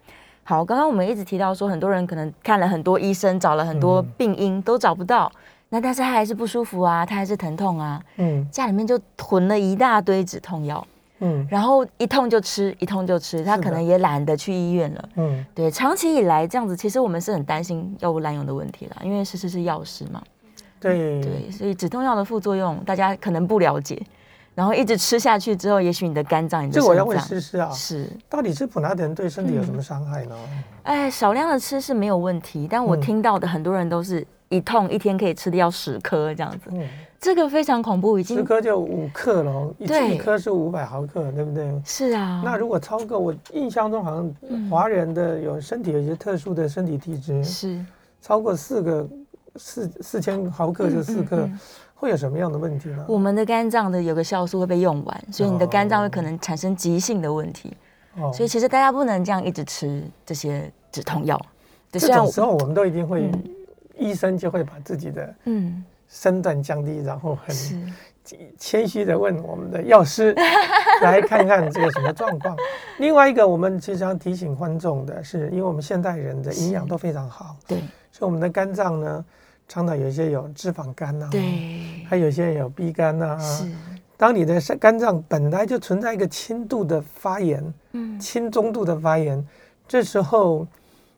[0.45, 5.29] 好，刚刚我们一直提到说，很多人可能看了很多医生，找了很多病因，嗯、都找不到，
[5.73, 10.85] 那但是他还是不舒服啊，他还是疼痛啊，嗯，家里面就囤了一大堆止痛药，
[11.19, 20.21] 嗯，然后一痛就吃，一痛就吃，他可能也懒得去医院了，嗯，对，长期以来这样子，其实我们是很担心药物滥用的问题啦，因为诗诗是药师嘛，
[20.77, 21.21] 对。
[21.21, 24.01] 对，所以止痛药的副作用大家可能不了解。
[24.53, 28.09] 然后一直吃下去之后，也许你的肝脏、你的肾脏，这我要问诗诗啊，是。
[28.27, 30.35] 到底吃普拿疼对身体有什么伤害呢？
[30.83, 36.87] 哎，少量的吃是没有问题，但我听到的很多人都是一痛一天可以吃掉十颗这样子，嗯，
[37.19, 41.81] 这个非常恐怖，已经十颗就五克了，一一颗是五百毫克，对不对？
[41.83, 47.85] 是啊，那如果超过，我印象中好像华人的有身体有一些特殊的身体体质，是
[48.21, 49.09] 超过四个
[49.55, 51.49] 四四千毫克就四克。
[51.93, 53.05] 会有什么样的问题呢？
[53.07, 57.71] 我们的肝脏的有个酵素会被用完，所以你的肝脏会可能产生急性的问题。
[58.17, 61.39] 哦，所以其实大家不能这样一直吃这些止痛药。
[61.91, 63.43] 这种时候，我们都一定会，嗯、
[64.01, 67.55] 医生就会把自己的嗯身段降低，然后很
[68.57, 70.35] 谦虚的问我们的药师
[71.01, 72.57] 来看看这个什么状况。
[72.97, 77.77] 另外一个，我们其实要提醒观众的是，因为我们现代人的营养都非常好，对，
[78.11, 79.25] 所以我们的肝脏呢。
[79.67, 83.39] 常常有一些有脂肪肝呐、啊，对，还有一些有 B 肝呐、啊。
[83.39, 83.65] 是，
[84.17, 89.41] 当你的肝脏本来就存在一个轻度的发炎，嗯，轻中度的发炎，
[89.87, 90.67] 这时候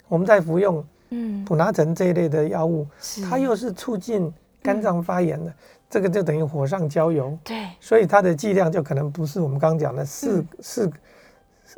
[0.07, 2.87] 我们在服用，嗯，普拿疼这一类的药物，
[3.29, 5.53] 它又是促进肝脏发炎的，
[5.89, 7.37] 这个就等于火上浇油。
[7.43, 10.91] 对，所以它的剂量就可能不是我们刚刚讲的四、嗯、四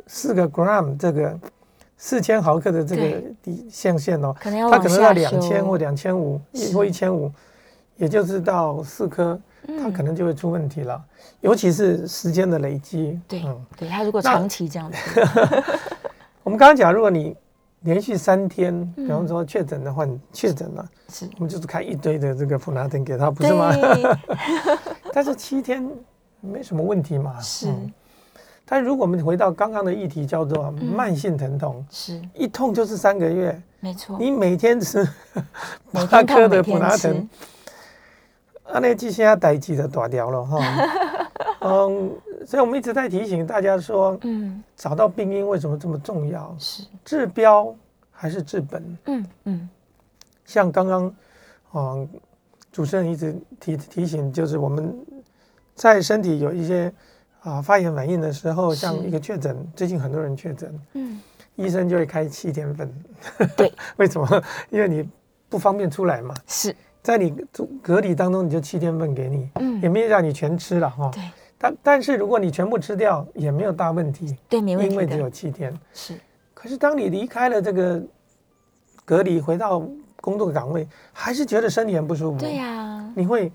[0.07, 1.37] 四个 gram 这个
[1.97, 6.39] 四千毫克的这个底象限哦，可能要它可能要两千或两千五
[6.73, 7.31] 或一千五，
[7.97, 10.95] 也就是到四颗，它可能就会出问题了。
[10.95, 11.09] 嗯、
[11.41, 13.19] 尤其是时间的累积。
[13.27, 14.97] 对，嗯、对，它如果长期这样子，
[16.43, 17.35] 我们刚刚讲，如果你
[17.85, 23.73] 连续三天，比方说确诊的话，你确诊了，是，我们就是开一堆的这个普拿疼给他，不是吗？
[25.13, 25.89] 但是七天
[26.41, 27.39] 没什么问题嘛。
[27.39, 27.69] 是。
[27.69, 27.93] 嗯
[28.67, 34.17] 但如果我们回到刚刚的议题，叫做慢性疼痛，是一痛就是三个月，没错。
[34.19, 35.07] 你每天吃
[36.09, 37.29] 八颗的普拿疼，
[38.63, 40.57] 啊，那这些代志就大条了哈。
[41.65, 42.11] 嗯，
[42.45, 46.55] 所以我们一直在提醒大家说，嗯，找到病因为什么这么重要？
[46.59, 47.75] 是治标
[48.11, 48.97] 还是治本？
[49.05, 49.69] 嗯嗯。
[50.45, 51.15] 像刚刚，
[51.73, 52.09] 嗯，
[52.71, 54.95] 主持人一直提提醒，就是我们
[55.73, 56.93] 在身体有一些。
[57.41, 61.21] 啊，发炎反应的时候，像一个确诊，最近很多人确诊，嗯，
[61.53, 62.91] 医生就会开七天份。
[63.55, 64.43] 对， 为什么？
[64.71, 65.07] 因为你
[65.47, 66.33] 不方便出来嘛。
[66.47, 67.29] 是，在你
[67.83, 71.11] 隔离当中，你就七天份给你，嗯，也没有让你全吃了哈。
[71.13, 71.21] 对。
[71.57, 74.35] 但但是如果你全部吃掉，也没有大问题。
[74.49, 74.93] 对，没问题。
[74.93, 75.73] 因为只有七天。
[75.93, 76.13] 是。
[76.53, 78.01] 可是当你离开了这个
[79.03, 79.87] 隔离，回到
[80.21, 82.39] 工作岗位，还是觉得身体很不舒服。
[82.39, 83.11] 对呀。
[83.15, 83.51] 你会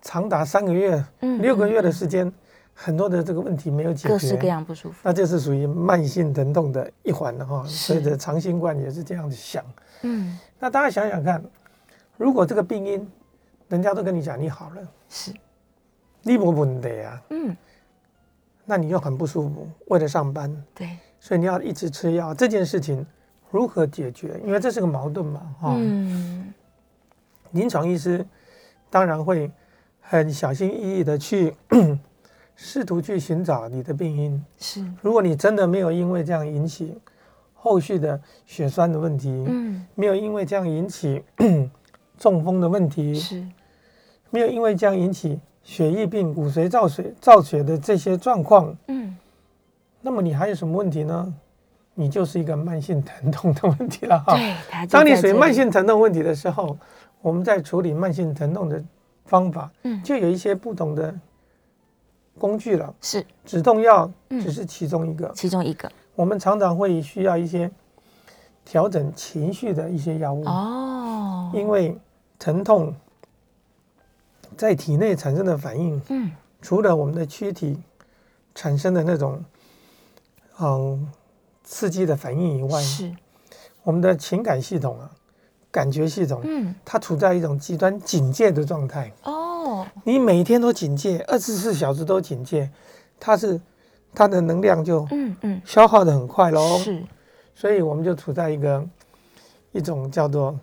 [0.00, 1.04] 长达三个月、
[1.40, 2.32] 六个月的时间。
[2.72, 7.62] 很多的这个问题没有解决，各式各样不舒服，那这是属于慢性疼痛的一环了哈。
[7.66, 9.62] 所以这长新冠也是这样子想。
[10.00, 11.44] 嗯，那大家想想看，
[12.16, 13.06] 如果这个病因，
[13.68, 14.76] 人家都跟你讲你好了，
[15.10, 15.30] 是，
[16.22, 17.22] 你没问题啊。
[17.30, 17.56] 嗯，
[18.64, 23.04] 那你又很不舒服，为了上班，对，所以你要一直吃药，这件事情
[23.50, 24.40] 如何解决？
[24.44, 25.74] 因为这是个矛盾嘛，哈。
[25.78, 26.52] 嗯，
[27.52, 28.24] 临床医师
[28.88, 29.50] 当然会
[30.00, 31.54] 很小心翼翼的去。
[32.62, 36.94] 试图去寻找你的病因是，如果你真的没有因为这样引起
[37.54, 41.24] 后续的血栓的问题，嗯，没有因为这样引起
[42.18, 43.42] 中风的问题，是，
[44.28, 49.16] 没有因为这样引起血液病、骨髓造血造血的这些状况，嗯，
[50.00, 51.34] 那么你还有什么问题呢？
[51.94, 54.34] 你就是一个慢性疼痛的问题了哈。
[54.34, 56.76] 对，当你属于慢性疼痛问题的时候，
[57.20, 58.82] 我们在处理慢性疼痛的
[59.24, 61.14] 方法，嗯，就有一些不同的。
[62.38, 65.90] 工具了，是止痛药，只是其中一个，其中一个。
[66.14, 67.70] 我们常常会需要一些
[68.64, 71.94] 调整情绪的一些药物哦，因为
[72.38, 72.94] 疼痛
[74.60, 77.80] 在体内产生的反应，嗯，除了我们的躯体
[78.54, 79.42] 产生的那种
[80.58, 81.10] 嗯
[81.64, 83.10] 刺激的反应以外，是
[83.82, 85.10] 我们的情感系统啊，
[85.70, 89.86] 感觉系统，嗯，它处在一种极端警戒的状态哦。
[90.04, 92.70] 你每天都警戒，二十四小时都警戒，
[93.18, 93.58] 它是
[94.14, 96.76] 它的能量就嗯嗯消耗的很快喽。
[96.76, 97.02] 是，
[97.54, 98.86] 所以我们就处在一个
[99.72, 100.54] 一种叫做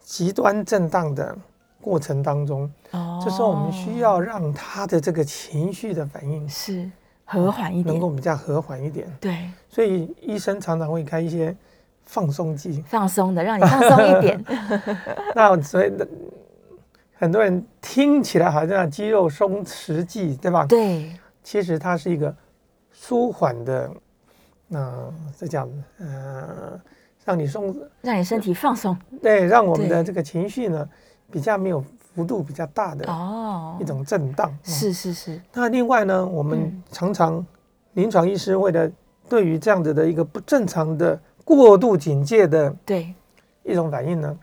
[0.00, 1.36] 极端震荡的
[1.78, 2.72] 过程当中。
[3.18, 6.90] 哦，这时候我们需要让他的这个情绪的反应是
[7.24, 9.06] 和缓一点，能够比较和缓一点。
[9.20, 11.54] 对，所以医生常常会开一些
[12.04, 14.44] 放松剂，放松的，让你放松一点。
[15.34, 15.92] 那所以。
[17.20, 20.64] 很多人听起来好像肌肉松弛剂，对吧？
[20.66, 21.10] 对，
[21.42, 22.32] 其实它是一个
[22.92, 23.90] 舒缓的，
[24.70, 26.80] 呃，这样，呃，
[27.24, 30.88] 让你松，让你身体放松，对，让我们的这个情绪呢
[31.28, 31.84] 比较没有
[32.18, 33.76] 幅度比较大的哦。
[33.80, 34.52] 一种震荡。
[34.64, 35.40] 是是是。
[35.52, 37.46] 那另外呢，我们常常
[37.92, 38.90] 临床医师为了
[39.28, 43.14] 对于这样子的一个不正常的过度警戒的对。
[43.62, 44.36] 一种反应呢，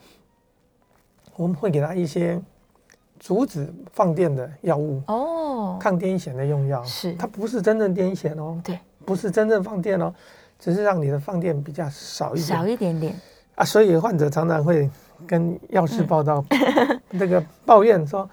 [1.35, 2.41] 我们会给他一些。
[3.17, 6.83] 阻止放电的药物哦，抗癫痫的用药。
[6.83, 10.13] 是，它不是真正癫痫哦，对，不是真正放电哦，
[10.59, 13.19] 只是让你的放电比较少一点，少一点点。
[13.55, 14.87] 啊，所以患者常常会
[15.27, 16.43] 跟药师报道，
[17.09, 18.29] 那个抱怨说，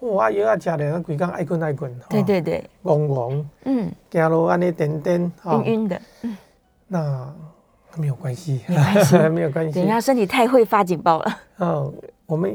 [0.00, 6.36] 哇，又要加点，鬼刚爱困爱困，对对对，嗡嗡，嗯，走路安尼颠颠，晕晕的，嗯，
[6.88, 7.34] 那
[7.96, 11.92] 没有关系，没关系，没有关系， 等下身体太会发警报了，嗯，
[12.26, 12.54] 我们。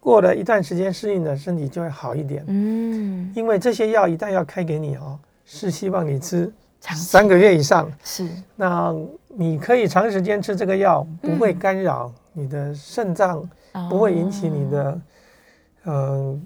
[0.00, 2.42] 过了一段时间适应了，身体就会好一点。
[2.46, 7.90] 嗯，因为这些药一旦要开给你哦，是希望你吃三个月以上。
[8.02, 8.94] 是，那
[9.26, 13.48] 你可以长时间吃这个药，不会干扰你的肾脏，
[13.90, 15.00] 不会引起你的
[15.82, 16.40] 呃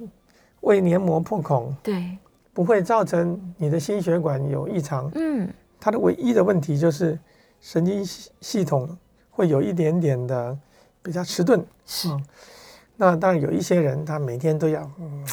[0.62, 1.74] 胃黏膜破孔。
[1.82, 2.16] 对，
[2.54, 5.10] 不会造成你的心血管有异常。
[5.14, 7.18] 嗯，它的唯一的问题就是
[7.60, 8.02] 神经
[8.40, 8.96] 系统
[9.30, 10.56] 会有一点点的
[11.02, 11.62] 比较迟钝。
[11.84, 12.08] 是。
[12.96, 15.26] 那当然有一些人，他每天都要嗯，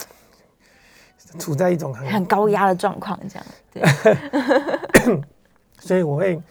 [1.37, 5.21] 处在一种很很高压的状况，这样对。
[5.79, 6.41] 所以我会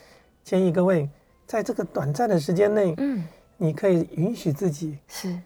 [0.44, 1.08] 建议各位，
[1.46, 3.24] 在这个短暂的时间内，嗯，
[3.58, 5.36] 你可以允许自己是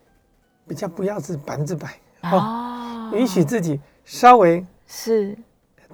[0.68, 1.88] 比较不要是百分之百
[2.30, 5.36] 哦，允许自己稍微是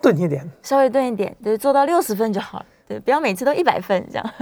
[0.03, 2.67] 钝一点，稍微钝一点，对，做到六十分就好了。
[2.89, 4.35] 对，不要每次都一百分这样。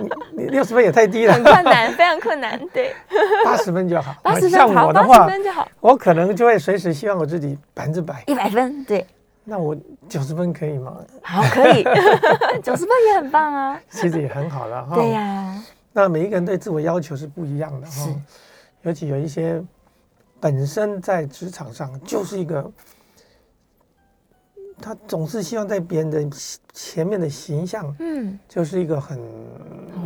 [0.00, 2.60] 你你六十分也太低了，很困难，非常困难。
[2.68, 2.94] 对，
[3.44, 4.14] 八十分就好。
[4.22, 5.66] 八十分好，像我的话，八十分就好。
[5.80, 8.84] 我可能就会随时希望我自己百分之百，一百分。
[8.84, 9.06] 对，
[9.44, 9.74] 那我
[10.08, 10.94] 九十分可以吗？
[11.22, 11.82] 好，可以，
[12.62, 13.80] 九十分也很棒啊。
[13.88, 14.94] 其实也很好了哈。
[14.94, 15.62] 对呀。
[15.96, 18.14] 那每一个人对自我要求是不一样的哈，
[18.82, 19.64] 尤其有一些
[20.38, 22.70] 本身在职场上就是一个。
[24.78, 26.22] 他总是希望在别人的
[26.74, 29.18] 前面的形象，嗯，就是一个很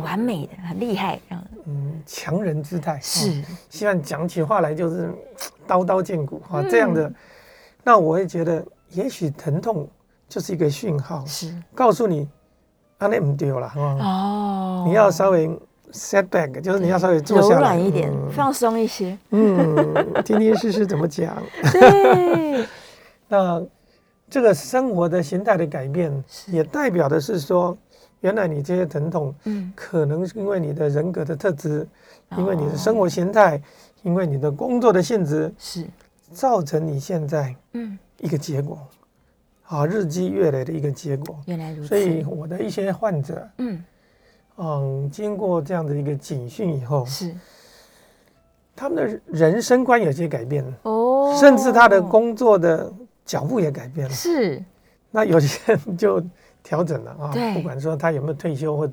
[0.01, 5.13] 完美的、很厉害这样，嗯，强人姿态是，希望讲起话来就是
[5.67, 7.11] 刀刀见骨哈，这样的。
[7.83, 9.85] 那我会觉得，也许疼痛
[10.29, 11.53] 就是一个讯号，是。
[11.75, 12.29] 告诉你，
[12.99, 15.49] 啊，那不丢了哦，你要稍微
[15.91, 17.55] set back，就是你要稍微坐下来。
[17.55, 19.85] 柔软一点，放松一些，嗯，
[20.25, 21.35] 听听试试怎么讲，
[21.71, 22.65] 对，
[23.27, 23.63] 那。
[24.29, 27.77] 这个生活的形态的改变，也代表的是说，
[28.21, 31.85] 原来你这些疼痛，嗯，可能是因为你的人格的特质，
[32.37, 33.61] 因为你的生活形态，
[34.03, 35.85] 因为你的工作的性质，是。
[36.31, 38.79] 造成你现在，嗯，一个结果，
[39.67, 41.37] 啊，日积月累的一个结果。
[41.45, 41.89] 原来如此。
[41.89, 43.83] 所以我的一些患者，嗯，
[44.61, 47.35] 嗯，经过这样的一个警讯以后，是
[48.75, 52.93] 他们的人生观有些改变，哦，甚至他的工作的。
[53.23, 54.61] 脚步也改变了，是。
[55.09, 56.21] 那有些人就
[56.63, 58.89] 调整了啊，不管说他有没有退休或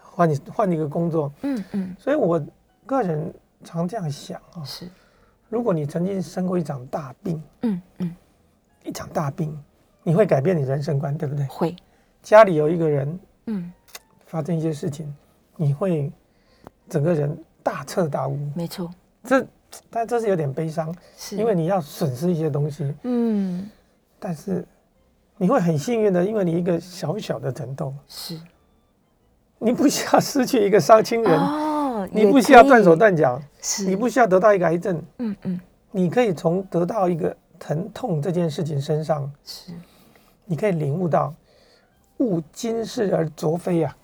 [0.00, 1.96] 换你换一个工作，嗯嗯。
[1.96, 2.42] 所以我
[2.84, 4.88] 个人常这样想啊，是。
[5.48, 8.16] 如果你曾经生过一场大病，嗯嗯，
[8.82, 9.56] 一场大病，
[10.02, 11.46] 你会改变你人生观，对不对？
[11.46, 11.76] 会。
[12.22, 13.72] 家里有一个人，嗯，
[14.26, 15.12] 发生一些事情，
[15.56, 16.12] 你会
[16.88, 18.38] 整个人大彻大悟。
[18.54, 18.90] 没错。
[19.24, 19.46] 这。
[19.90, 22.94] 但这是有点悲伤，是因为你要损失一些东西。
[23.02, 23.68] 嗯，
[24.18, 24.64] 但是
[25.36, 28.40] 你会很幸运的，因为你一个小小的疼痛，是，
[29.58, 35.60] 你不需要失去一个伤亲人，哦，你不需要断手断脚，是，你不需要得到一个癌症，嗯嗯，
[35.90, 39.72] 你可以从得到一个疼痛这件事情身上，是，
[40.46, 41.34] 你可以领悟到，
[42.18, 43.90] 物今世而昨非呀。
[43.90, 43.96] 啊，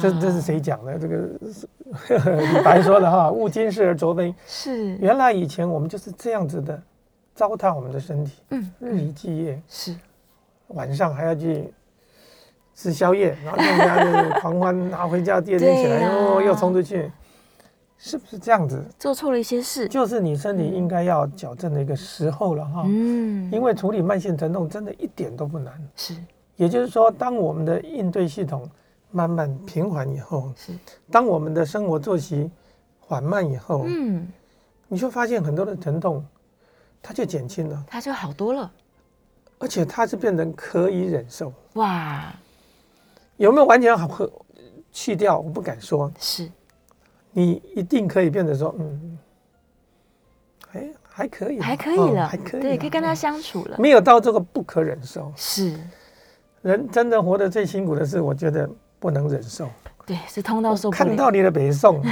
[0.00, 0.98] 这这是谁讲的？
[0.98, 1.16] 这个
[2.40, 4.34] 李白说的哈，“物今世而昨非”。
[4.46, 6.80] 是，原来以前我们就是这样子的，
[7.34, 9.94] 糟蹋我们的身体，嗯，日以继夜，是，
[10.68, 11.72] 晚上还要去
[12.74, 17.10] 吃宵夜，然后大家就狂欢，拿 回家第二天起来又又冲出去，
[17.96, 18.84] 是不是这样子？
[18.98, 22.82] 做错了一些事，就是你身体应该要矫正的一个时候了哈。
[22.86, 25.72] 嗯，因为处理慢性疼痛真的一点都不难。
[25.94, 26.16] 是，
[26.56, 28.68] 也就是说，当我们的应对系统。
[29.14, 30.72] 慢慢平缓以后，是。
[31.08, 32.50] 当我们的生活作息
[32.98, 34.26] 缓慢以后，嗯，
[34.88, 36.26] 你就发现很多的疼痛，
[37.00, 38.72] 它就减轻了，它就好多了，
[39.60, 41.52] 而且它是变成可以忍受。
[41.74, 42.34] 哇，
[43.36, 44.28] 有没有完全好
[44.90, 45.38] 去掉？
[45.38, 46.50] 我不敢说，是，
[47.30, 49.18] 你一定可以变得说，嗯，
[50.72, 55.32] 哎，还可以，还可以了，还可以，对，可以跟他相处了，没有到这个不可忍受。
[55.36, 55.78] 是，
[56.62, 58.68] 人真的活得最辛苦的是，我觉得。
[58.98, 59.68] 不能忍受，
[60.06, 60.98] 对，是痛到受不了。
[60.98, 62.02] 看到你的北宋，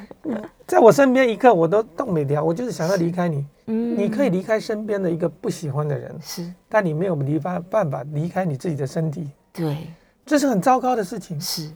[0.66, 3.46] 在我身边一刻我都动没掉，我就是想要离开你。
[3.66, 9.30] 嗯，你可以离开身边的一个不喜欢的人，是，但你没有离办办法离开你自己的身体。
[9.52, 9.86] 对，
[10.26, 11.40] 这是很糟糕的事情。
[11.40, 11.70] 是，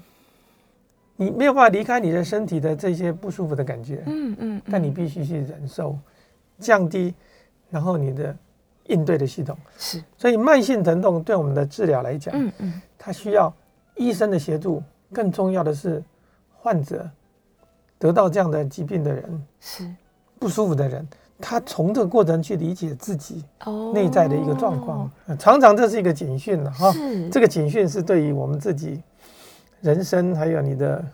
[1.16, 4.02] 你没有办法离开你的身体的这些不舒服的感觉。
[4.04, 5.96] 嗯嗯，但你必须去忍受，
[6.58, 7.14] 降低，
[7.70, 8.36] 然后你的
[8.88, 10.02] 应对的系统是。
[10.18, 13.50] 所以慢性疼痛对我们的治疗来讲，嗯嗯，它需要。
[13.98, 14.82] 医生的协助，
[15.12, 16.02] 更重要的是，
[16.56, 17.08] 患者
[17.98, 19.88] 得到这样的疾病的人是。
[20.38, 21.04] 不舒服的人，
[21.40, 23.44] 他从这个过程去理解自己
[23.92, 26.94] 内在的一个状况，常常这是一个警讯了哈。
[27.32, 29.02] 这个警讯是对于我们自己
[29.80, 31.04] 人生还有你的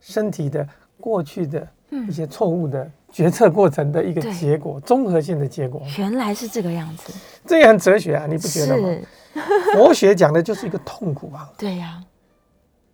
[0.00, 1.64] 身体的过去的
[2.08, 5.82] 一些错误的决策过程的一个结果，综合性的结果。
[5.98, 7.12] 原来是这个样子，
[7.46, 8.88] 这也很哲学啊，你不觉得吗？
[9.74, 12.02] 佛学讲的就是一个痛苦啊，对呀，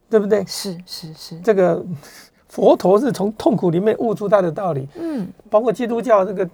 [0.09, 0.45] 对不对？
[0.47, 1.85] 是是是，这个
[2.49, 4.89] 佛陀是从痛苦里面悟出他的道理。
[4.95, 6.49] 嗯，包括基督教这个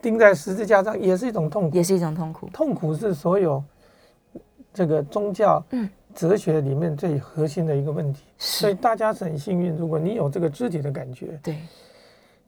[0.00, 2.48] 钉在十字架上也是一种痛苦，也是一种痛苦。
[2.52, 3.62] 痛苦是所有
[4.72, 5.62] 这个宗教、
[6.14, 8.24] 哲学里面最核心的一个问题。
[8.38, 11.58] 所以大家是很幸运，如果你有这个肢体的感觉，对，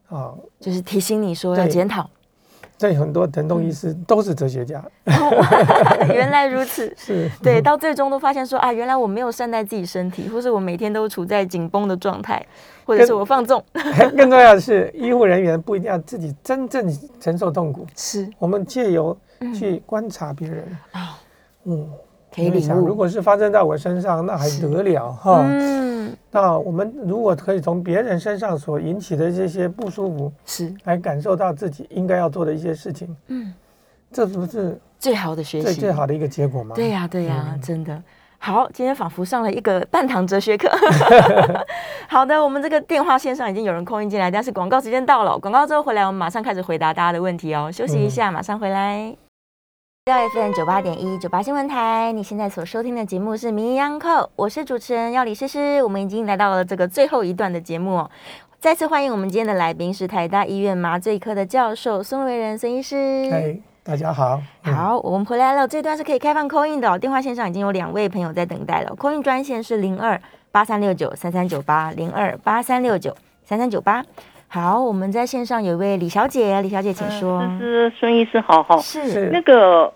[0.08, 2.08] 啊，就是提醒你说要检讨。
[2.76, 5.14] 在很多疼痛医师都是哲学家，嗯、
[6.08, 7.30] 原来如此， 是。
[7.42, 12.42] 对，到最终都发现说啊，原来我没有善待自己身体，或是我每天都处在紧绷的状态，
[12.86, 13.62] 或者是我放纵。
[14.16, 16.90] 更 重要的是，医护人员不一定要自己真正
[17.20, 18.26] 承受痛苦，是。
[18.38, 19.14] 我们借由
[19.54, 20.64] 去观察别人。
[20.92, 21.18] 啊，
[21.64, 21.86] 嗯。
[22.48, 25.42] 可以想，如果是发生在我身上，那还得了哈？
[25.44, 33.52] 嗯，那我们如果可以从别人身上所引起的这些不舒服，是来感受到自己应该要做的一些事情，嗯，
[34.12, 35.64] 这不是最好的学习？
[35.64, 36.74] 最最好的一个结果吗？
[36.74, 38.00] 对呀，对呀，真的
[38.38, 38.68] 好。
[38.72, 40.70] 今天仿佛上了一个半堂哲学课。
[42.08, 47.70] 好的，我们这个电话线上已经有人空音进来，但是广告时间到了，广告之后回来，我们马上开始回答大家的问题哦。
[47.72, 49.29] 休息一下，马上回来。
[50.06, 55.82] 到 FM 九八点一九八新闻台，你现在所收听的节目是《名医央叩》，我是主持人要李诗诗。
[55.82, 58.10] 我们已经来到了这个最后一段的节目，哦
[58.58, 63.28] 再次欢迎我们今天的来宾是台大医院麻醉科的教授孙维仁孙医师。
[63.30, 64.40] 嗨，大家好。
[64.62, 65.68] 好，我们回来了。
[65.68, 68.96] 这段是可以开放 call in 的，电话线上已经有两位朋友在等待了。
[68.96, 70.18] call in 专线是零二
[70.50, 74.02] 八三六九三三九八零二八三六九三三九八。
[74.52, 77.38] 好，我们在线上有一位李小姐，李小姐请说。
[77.38, 79.94] 呃、是孙医师好，好好是那个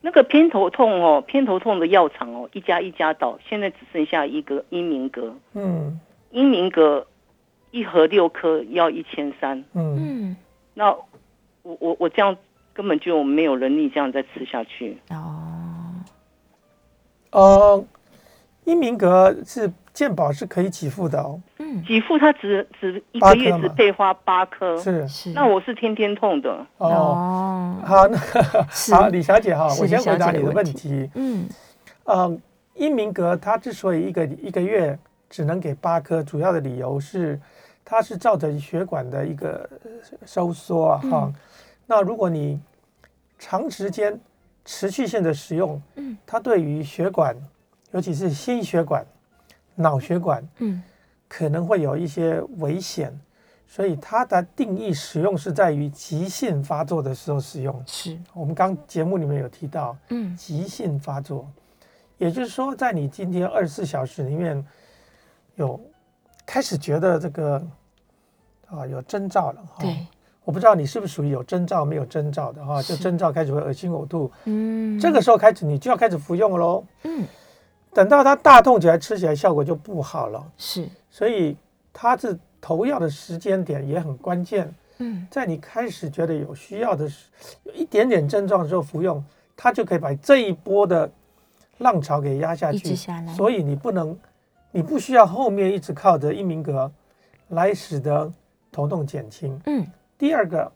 [0.00, 5.32] 那个偏头痛哦，偏头痛的药厂哦，一家一家倒，现在只剩下一个英明格。
[5.52, 6.00] 嗯，
[6.32, 7.06] 英明格
[7.70, 9.62] 一盒六颗要一千三。
[9.74, 10.34] 嗯，
[10.74, 10.90] 那
[11.62, 12.36] 我我我这样
[12.72, 14.98] 根本就没有能力这样再吃下去。
[15.10, 15.94] 哦，
[17.30, 17.84] 呃，
[18.64, 19.72] 英明格是。
[19.94, 25.06] 健保是可以给付的哦，嗯，给付它只只一个月只配花八颗，是。
[25.06, 26.66] 是，那我是天天痛的。
[26.78, 27.78] 哦。
[27.86, 28.18] 好，那
[28.90, 31.08] 好，李小姐哈，我先回答你的问题。
[31.14, 31.48] 嗯，
[32.02, 32.36] 呃，
[32.74, 34.98] 英明格它之所以一个一个月
[35.30, 37.40] 只能给八颗，主要的理由是
[37.84, 39.70] 它是造成血管的一个
[40.26, 41.32] 收缩啊哈。
[41.86, 42.60] 那如果你
[43.38, 44.18] 长时间
[44.64, 47.36] 持续性的使用，嗯，它对于血管，
[47.92, 49.06] 尤其是心血管。
[49.74, 50.82] 脑血管，嗯，
[51.28, 53.12] 可能会有一些危险，
[53.66, 57.82] 所以它的定义使用是在于急性发作的时候使用。
[57.86, 58.18] 是。
[58.32, 61.48] 我们刚节目里面有提到，嗯，急性发作，
[62.18, 64.64] 也就是说，在你今天二十四小时里面
[65.56, 65.80] 有
[66.46, 67.66] 开始觉得这个
[68.66, 69.64] 啊有征兆了
[70.44, 77.26] 我不知道你是不是属于有征兆没有征兆的哈，就征兆开始会恶心呕吐，嗯，这个时候开始你就要开始服用喽，嗯。
[77.94, 80.44] 等到它大痛起来，吃起来效果就不好了。
[80.58, 81.56] 是，所以
[81.92, 84.74] 它是投药的时间点也很关键。
[84.98, 87.28] 嗯，在你开始觉得有需要的时，
[87.62, 89.24] 有一点点症状的时候服用，
[89.56, 91.08] 它就可以把这一波的
[91.78, 92.96] 浪潮给压下去。
[92.96, 93.32] 下来。
[93.32, 94.18] 所以你不能，
[94.72, 96.90] 你不需要后面一直靠着英明格
[97.48, 98.30] 来使得
[98.72, 99.60] 头痛减轻。
[99.66, 99.86] 嗯。
[100.18, 100.70] 第二个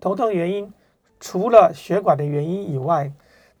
[0.00, 0.72] 头痛原因，
[1.18, 3.10] 除了血管的原因以外。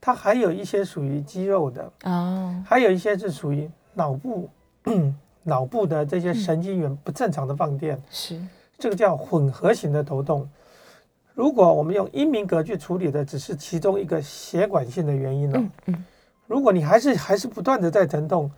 [0.00, 4.48] 它还有一些属于肌肉的哦，还有一些是属于脑部，
[5.44, 8.40] 脑部的这些神经元不正常的放电，是
[8.78, 10.48] 这个叫混合型的头痛。
[11.34, 15.62] 如果我们用英明格去处理的只是其中一个血管性的原因了，
[16.46, 18.50] 如果你还是还是不断的在疼痛，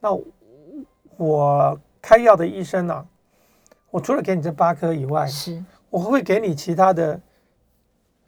[0.00, 0.18] 那
[1.18, 3.06] 我开药的医生呢，
[3.90, 7.20] 我除了给你这八颗以外，是我会给你其他的。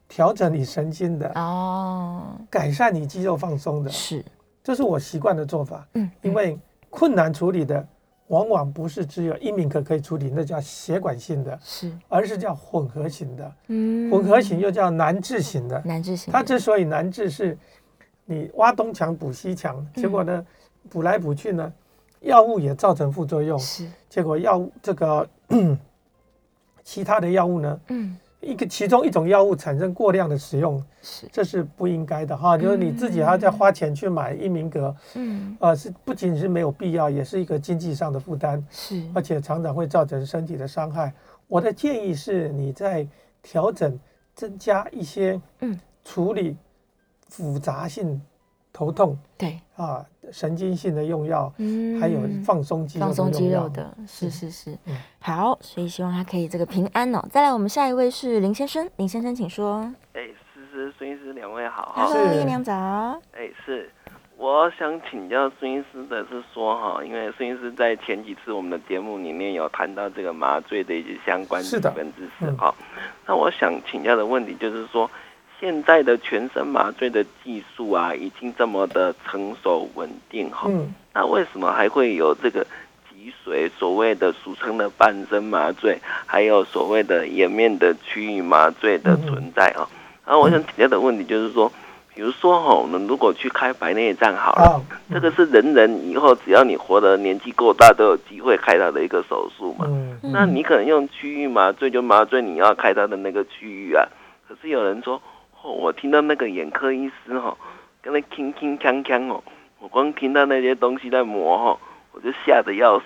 [0.08, 4.24] 调整你神经的哦，改善你肌肉放松的，是，
[4.64, 5.86] 这是我习惯的做法。
[5.92, 7.86] 嗯，因为困难处理的
[8.28, 13.52] 往往不是只有英明格可以处理，那叫血管性的，是，而是叫混合型的。
[13.66, 15.80] 嗯，混合型又叫难治型的。
[15.84, 17.56] 难治型，它之所以难治，是
[18.24, 20.46] 你挖东墙补西墙，结果呢，
[20.88, 21.70] 补来补去呢，
[22.20, 23.58] 药物也造成副作用。
[23.58, 25.28] 是，结果药物这个
[26.82, 28.16] 其他的药物呢，嗯。
[28.40, 31.28] 一个其中一种药物产生过量的使用，是。
[31.32, 41.12] 这是不应该的哈，就是你自己还要再花钱去买英明格，嗯，呃，是不仅仅是没有必要，也是一个经济上的负担，是，而且常常会造成身体的伤害。
[41.46, 43.06] 我的建议是，你在
[43.42, 43.98] 调整、
[44.34, 45.78] 增加一些嗯。
[46.04, 46.56] 处理
[47.28, 48.18] 复杂性
[48.72, 49.60] 头痛，对。
[49.76, 50.06] 啊。
[50.32, 57.22] 神经性的用药，嗯，还有放松肌肉放松肌肉的，是是是，嗯，好，所以希望他可以这个平安哦。
[57.30, 59.80] 再来，我们下一位是林先生，林先生请说。
[60.12, 60.22] 哎，
[60.54, 62.14] 诗诗、孙医师两位好，哈。
[62.14, 62.72] 喽，叶良早。
[63.32, 63.90] 哎，是，
[64.36, 72.74] 我想请教孙医师的是说哈，因为孙医师在前几次我们的节目里面有谈到这个麻醉的一些相关基本知识哈，
[73.26, 75.10] 那我想请教的问题就是说。
[75.60, 82.64] 现在的全身麻醉的技术啊，已经这么的成熟稳定哈，嗯、那为什么还会有这个
[83.10, 89.88] 脊髓，所谓的俗称的半身麻醉，还有所谓的颜面的区域麻醉的存在啊。
[90.24, 91.72] 然后我想请教的问题就是说，
[92.14, 94.80] 比如说哈，我们如果去开白内障好了，
[95.10, 99.86] 这个是人人以后只要你活的年纪够大都有机会开到的一个手术嘛。
[100.22, 104.06] 那你可能用区域麻醉就麻醉你要开到的那个区域啊。
[104.46, 105.20] 可是有人说，
[105.72, 107.56] 我听到那个眼科医师哈，
[108.02, 109.42] 跟那铿铿锵锵哦。
[109.80, 111.78] 我光听到那些东西在磨哈，
[112.12, 113.04] 我就吓得要死。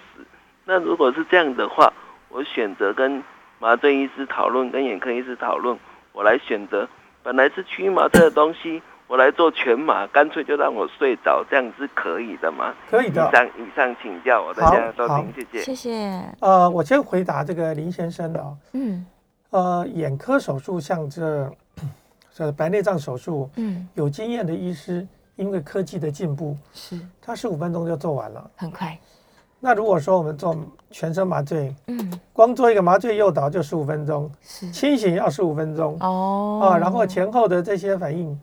[0.65, 1.93] 那如果是这样的话，
[2.29, 3.23] 我选择跟
[3.59, 5.79] 麻醉医师讨论，跟眼科医师讨论，
[6.13, 6.89] 我来选择
[7.23, 12.75] 本来是驱麻醉的东西，我来做全麻，干脆就让我睡着，这样是可以的吗？
[12.89, 13.29] 可以的。
[13.29, 15.61] 以上以上请教，我大家都听，谢谢。
[15.61, 16.25] 谢谢。
[16.41, 18.43] 呃，我先回答这个林先生的。
[18.73, 19.05] 嗯。
[19.51, 21.53] 呃，眼科手术像这，
[22.35, 25.07] 这白内障手术，嗯，有经验的医师。
[25.35, 28.97] 因为科技的进步，是他十五分钟就做完了，很快。
[29.59, 30.55] 那如果说我们做
[30.91, 38.39] 全身麻醉，嗯，光做一个麻醉诱导就十五分钟，是清醒要十五分钟哦啊，然后前后的这些反应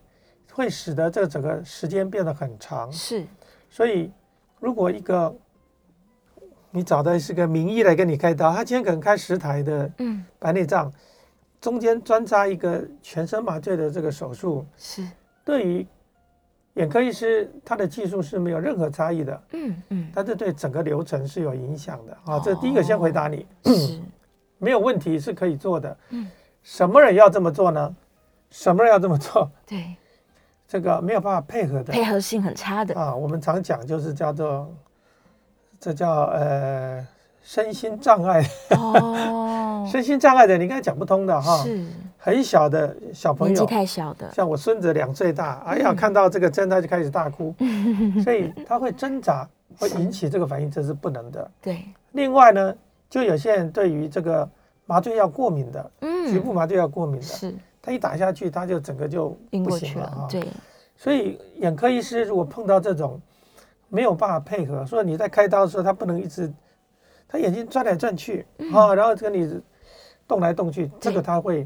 [0.51, 3.23] 会使得这整个时间变得很长，是。
[3.69, 4.11] 所以
[4.59, 5.33] 如果一个
[6.71, 10.91] 你找的是个名医来跟你开刀，他今天可能开十台的嗯白内障，
[11.61, 15.07] 中间专扎一个全身麻醉的这个手术，是
[15.43, 15.87] 对于。
[16.75, 22.39] 眼科医师他的技术是没有任何差异的，嗯嗯，但是对整个流程是有影响的啊。
[22.39, 23.99] 这第一个先回答你，是
[24.59, 25.97] 没有问题是可以做的。
[26.11, 26.29] 嗯，
[26.63, 27.93] 什么人要这么做呢？
[28.51, 29.51] 什么人要这么做？
[29.65, 29.93] 对，
[30.69, 33.13] 这个没有办法配合的，配合性很差的啊。
[33.13, 34.71] 我们常讲就是叫做，
[35.81, 37.05] 这叫呃
[37.41, 41.63] 身心障碍哦， 身心障碍的你应该讲不通的哈。
[41.63, 41.85] 是。
[42.21, 47.55] 很小的小朋友，年纪太小的，像我孙子两岁大，哎呀，看到这个针他就开始大哭，
[48.21, 51.49] 所以他会挣扎，会引起这个反应，这是不能的。
[51.61, 51.81] 对。
[52.11, 52.75] 另外呢，
[53.09, 54.47] 就有些人对于这个
[54.85, 59.29] 麻醉药过敏的，嗯，局部麻醉药过敏的，是，他一打下去，他就整个就
[59.63, 60.27] 不行了啊。
[60.29, 60.45] 对。
[60.97, 63.17] 所以眼科医师如果碰到这种
[63.87, 66.51] 没有办法配合，说你在开刀的时候，他不能一直，
[67.29, 69.61] 他眼睛转来转去啊，然后跟你
[70.27, 71.65] 动来动去，这个他会。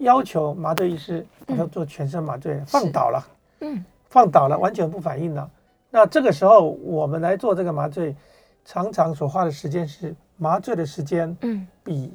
[0.00, 3.26] 要求麻醉医师把他做全身麻醉，嗯、放倒了，
[3.60, 5.50] 嗯，放倒了，完全不反应了。
[5.88, 8.14] 那这个时候我们来做这个麻醉，
[8.62, 12.12] 常常所花的时间是麻醉的时间，嗯，比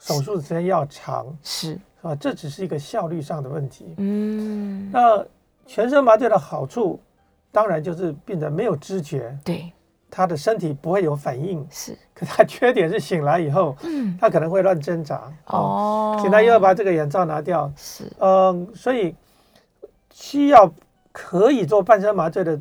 [0.00, 2.16] 手术的时间要长，是是吧？
[2.16, 4.90] 这只是一个效率上的问题，嗯。
[4.90, 5.24] 那
[5.66, 6.98] 全身麻醉的好处，
[7.52, 9.72] 当然就是病人没有知觉，对。
[10.10, 19.14] 他的身体不会有反应，是，可他缺点是醒来以后，嗯，他可能会乱挣扎，哦，醒来又要把这个眼罩拿掉，是，嗯，所以
[20.10, 20.72] 需要
[21.12, 22.60] 可以做半身麻醉的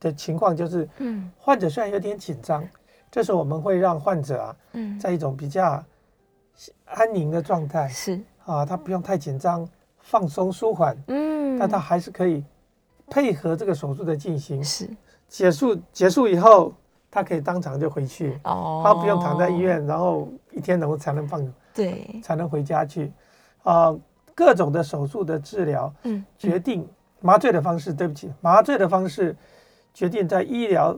[0.00, 2.66] 的情况就是，嗯，患者虽然有点紧张，
[3.10, 5.82] 这时候我们会让患者啊，嗯，在一种比较
[6.86, 9.68] 安宁的状态，是，啊，他不用太紧张，
[10.00, 12.44] 放松舒缓，嗯，但他还是可以
[13.08, 14.90] 配合这个手术的进行，是。
[15.32, 16.74] 结束结束以后，
[17.10, 23.10] 他可以当场就回去，哦，他不用躺在医院，然后一天能才能放，对，才能回家去，
[23.62, 24.00] 啊、呃，
[24.34, 26.86] 各种的手术的治疗，嗯，决定
[27.20, 29.34] 麻醉的方式，对不起，麻醉的方式
[29.94, 30.94] 决定在医疗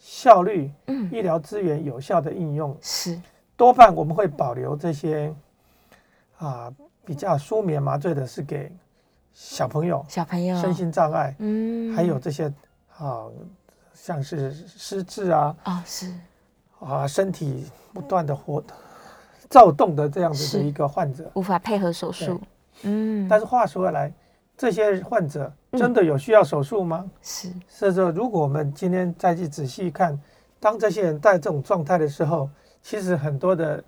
[0.00, 2.76] 效率，嗯，医疗资源有效的应用。
[2.82, 3.16] 是。
[3.56, 5.32] 多半我们会保留这些，
[6.38, 6.74] 啊，
[7.04, 8.70] 比较舒眠麻醉的是给
[9.32, 10.60] 小朋友，小朋友。
[10.60, 12.52] 身心障碍，嗯，还有这些
[12.98, 13.26] 啊。
[14.06, 16.12] 像是失智啊，啊、哦、是
[16.78, 18.62] 啊，身体不断的活
[19.50, 22.40] 躁动的这样子的一个患者，无法配合手术。
[22.82, 24.12] 嗯，但是话说回来，
[24.56, 27.04] 这些患者真的有需要手术吗？
[27.20, 30.16] 是、嗯，所以说，如果我们今天再去仔细看，
[30.60, 32.48] 当这些人在这种状态的时候，
[32.82, 33.82] 其实很多的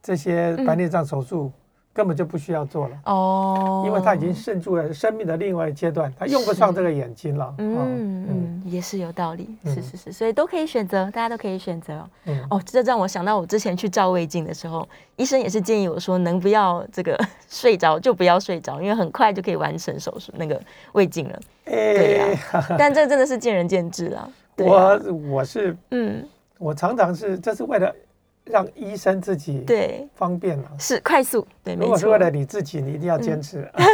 [0.00, 1.46] 这些白内障手术。
[1.46, 1.52] 嗯
[1.94, 7.54] 根本就不需要做了哦，因为他已经渗入了生命的另外一阶段，他用不上这个眼睛了。
[7.58, 12.04] 嗯嗯，嗯，也是有道理，是是是，所以都可以选择，大家都可以选择。
[12.24, 17.16] 嗯哦，这让我想到我之前去照胃镜的时候，医生也是建议我说，能不要这个
[17.48, 20.60] 睡着就不要睡着，因为很快就可以完成手术那个
[20.94, 21.40] 胃镜了。
[21.64, 24.28] 对呀， 但这真的是见仁见智啊。
[24.58, 26.26] 我我是嗯，
[26.58, 27.94] 我常常是这是为了。
[28.44, 31.74] 让医生自己对方便了，是快速对。
[31.74, 33.86] 如果是为了你自己，你一定要坚持，嗯、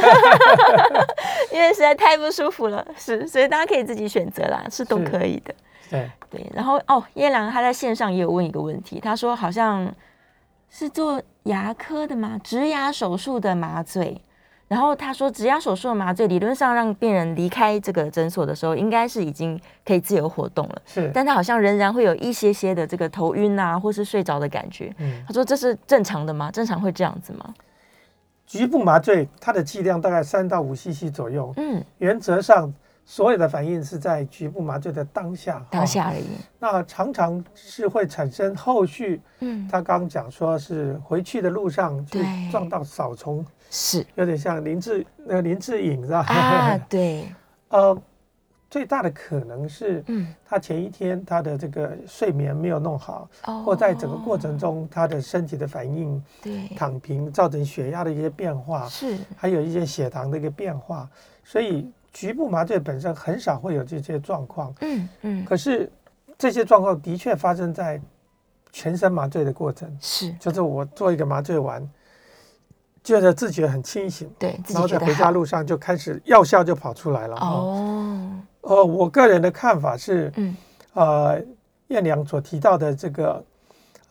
[1.54, 2.84] 因为实在太不舒服了。
[2.96, 5.54] 是，所以大家可以自己选择啦，是都可以的。
[5.88, 6.46] 对对。
[6.52, 9.94] 然后哦，叶良他在线上也有问一个问题，他说好像
[10.68, 12.36] 是做牙科的吗？
[12.42, 14.20] 植牙手术的麻醉
[14.70, 20.82] 然后他说，指压手术的麻醉理论上让病人离开这个诊所的时候，应该是已经可以自由活动了。
[20.86, 24.94] 是，但他好像仍然会有一些些的这个头晕啊，或是睡着的感觉。
[24.98, 26.52] 嗯，他说这是正常的吗？
[26.52, 27.52] 正常会这样子吗？
[28.46, 31.52] 局部麻醉它的剂量大概三到五 CC 左右。
[31.56, 32.72] 嗯，原则上。
[33.06, 36.26] 所有的反应是在局部麻醉的当下，当下而已。
[36.60, 39.20] 那常常是会产生后续。
[39.40, 42.20] 嗯，他刚讲说是回去的路上就
[42.52, 44.04] 撞到扫虫，是。
[44.16, 46.18] 有点像林志那个林志颖是吧？
[46.28, 47.32] 啊， 对。
[47.68, 47.96] 呃，
[48.68, 53.28] 最大的可能是，嗯，他前一天他的这个睡眠没有弄好，
[53.64, 61.08] 或在整个过程中他的身体的反应，对，躺平造成血压的一些变化，是，还有一些血糖的一个变化，
[61.44, 61.90] 所以。
[62.12, 65.88] 局部麻醉本身很少会有这些状况，嗯嗯，可是
[66.36, 68.00] 这些状况的确发生在
[68.72, 71.88] 全身麻醉的过程，是，就是我做一个麻醉完，
[73.02, 78.30] 觉得自己很清醒，对，然后在回家路上就开始药效就跑出来了，哦，
[78.62, 80.56] 呃，我个人的看法是，嗯，
[80.94, 81.42] 呃，
[81.88, 83.44] 燕良所提到的这个，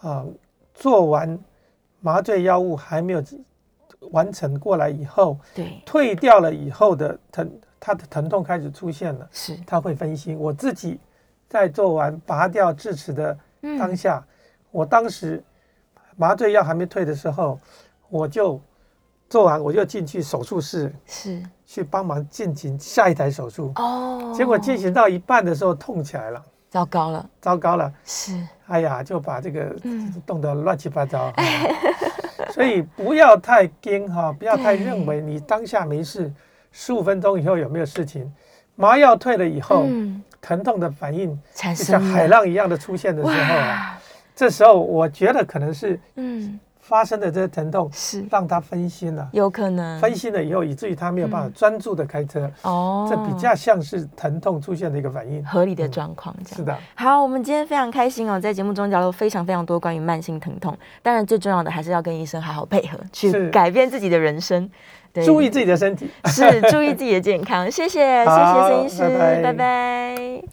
[0.02, 0.26] 啊，
[0.74, 1.40] 做完
[2.02, 3.24] 麻醉药物还没有
[4.12, 7.50] 完成过来以后，对，退掉了以后的疼。
[7.82, 9.58] 他的疼痛开始出现了，是。
[9.66, 10.38] 他会分心。
[10.38, 11.00] 我自己
[11.48, 13.40] 在做完拔掉智齿的
[13.80, 14.28] 当下，嗯、
[14.70, 15.42] 我当时
[16.18, 17.58] 麻醉药还没退的时候，
[18.10, 18.60] 我就
[19.30, 21.42] 做完，我就进去手术室，是。
[21.66, 23.72] 去帮忙进行下一台手术。
[23.76, 29.76] 哦，结果进行到一半的时候痛起来了，糟糕了，糟糕了，是，哎呀，就把这个
[30.26, 31.32] 冻得乱七八糟。
[32.52, 36.34] 所以不要太惊哈，不要太认为你当下没事。
[36.72, 38.32] 十五分钟以后有没有事情？
[38.76, 44.02] 麻药退了以后，嗯、疼痛的反应就像海浪一样的出现的时候啊，
[44.36, 46.60] 这时候我觉得可能是嗯
[46.90, 48.26] 发生的这个疼痛是。
[48.32, 50.00] 让他分心了，有可能。
[50.00, 52.50] 分心了以后，以至于他没有办法专注的开车。
[52.64, 56.78] 哦，这比较像是疼痛出现的一个反应，合理的状况这样、嗯、是的。
[56.96, 64.70] 好，我们今天非常开心哦，在节目中讲了非常非常多关于慢性疼痛，当然最重要的还是要跟医生好好配合，去改变自己的人生。
[65.26, 67.70] 注意自己的身体，是注意自己的健康。
[67.70, 69.42] 谢谢，谢谢孙医师。
[69.44, 70.42] 拜拜。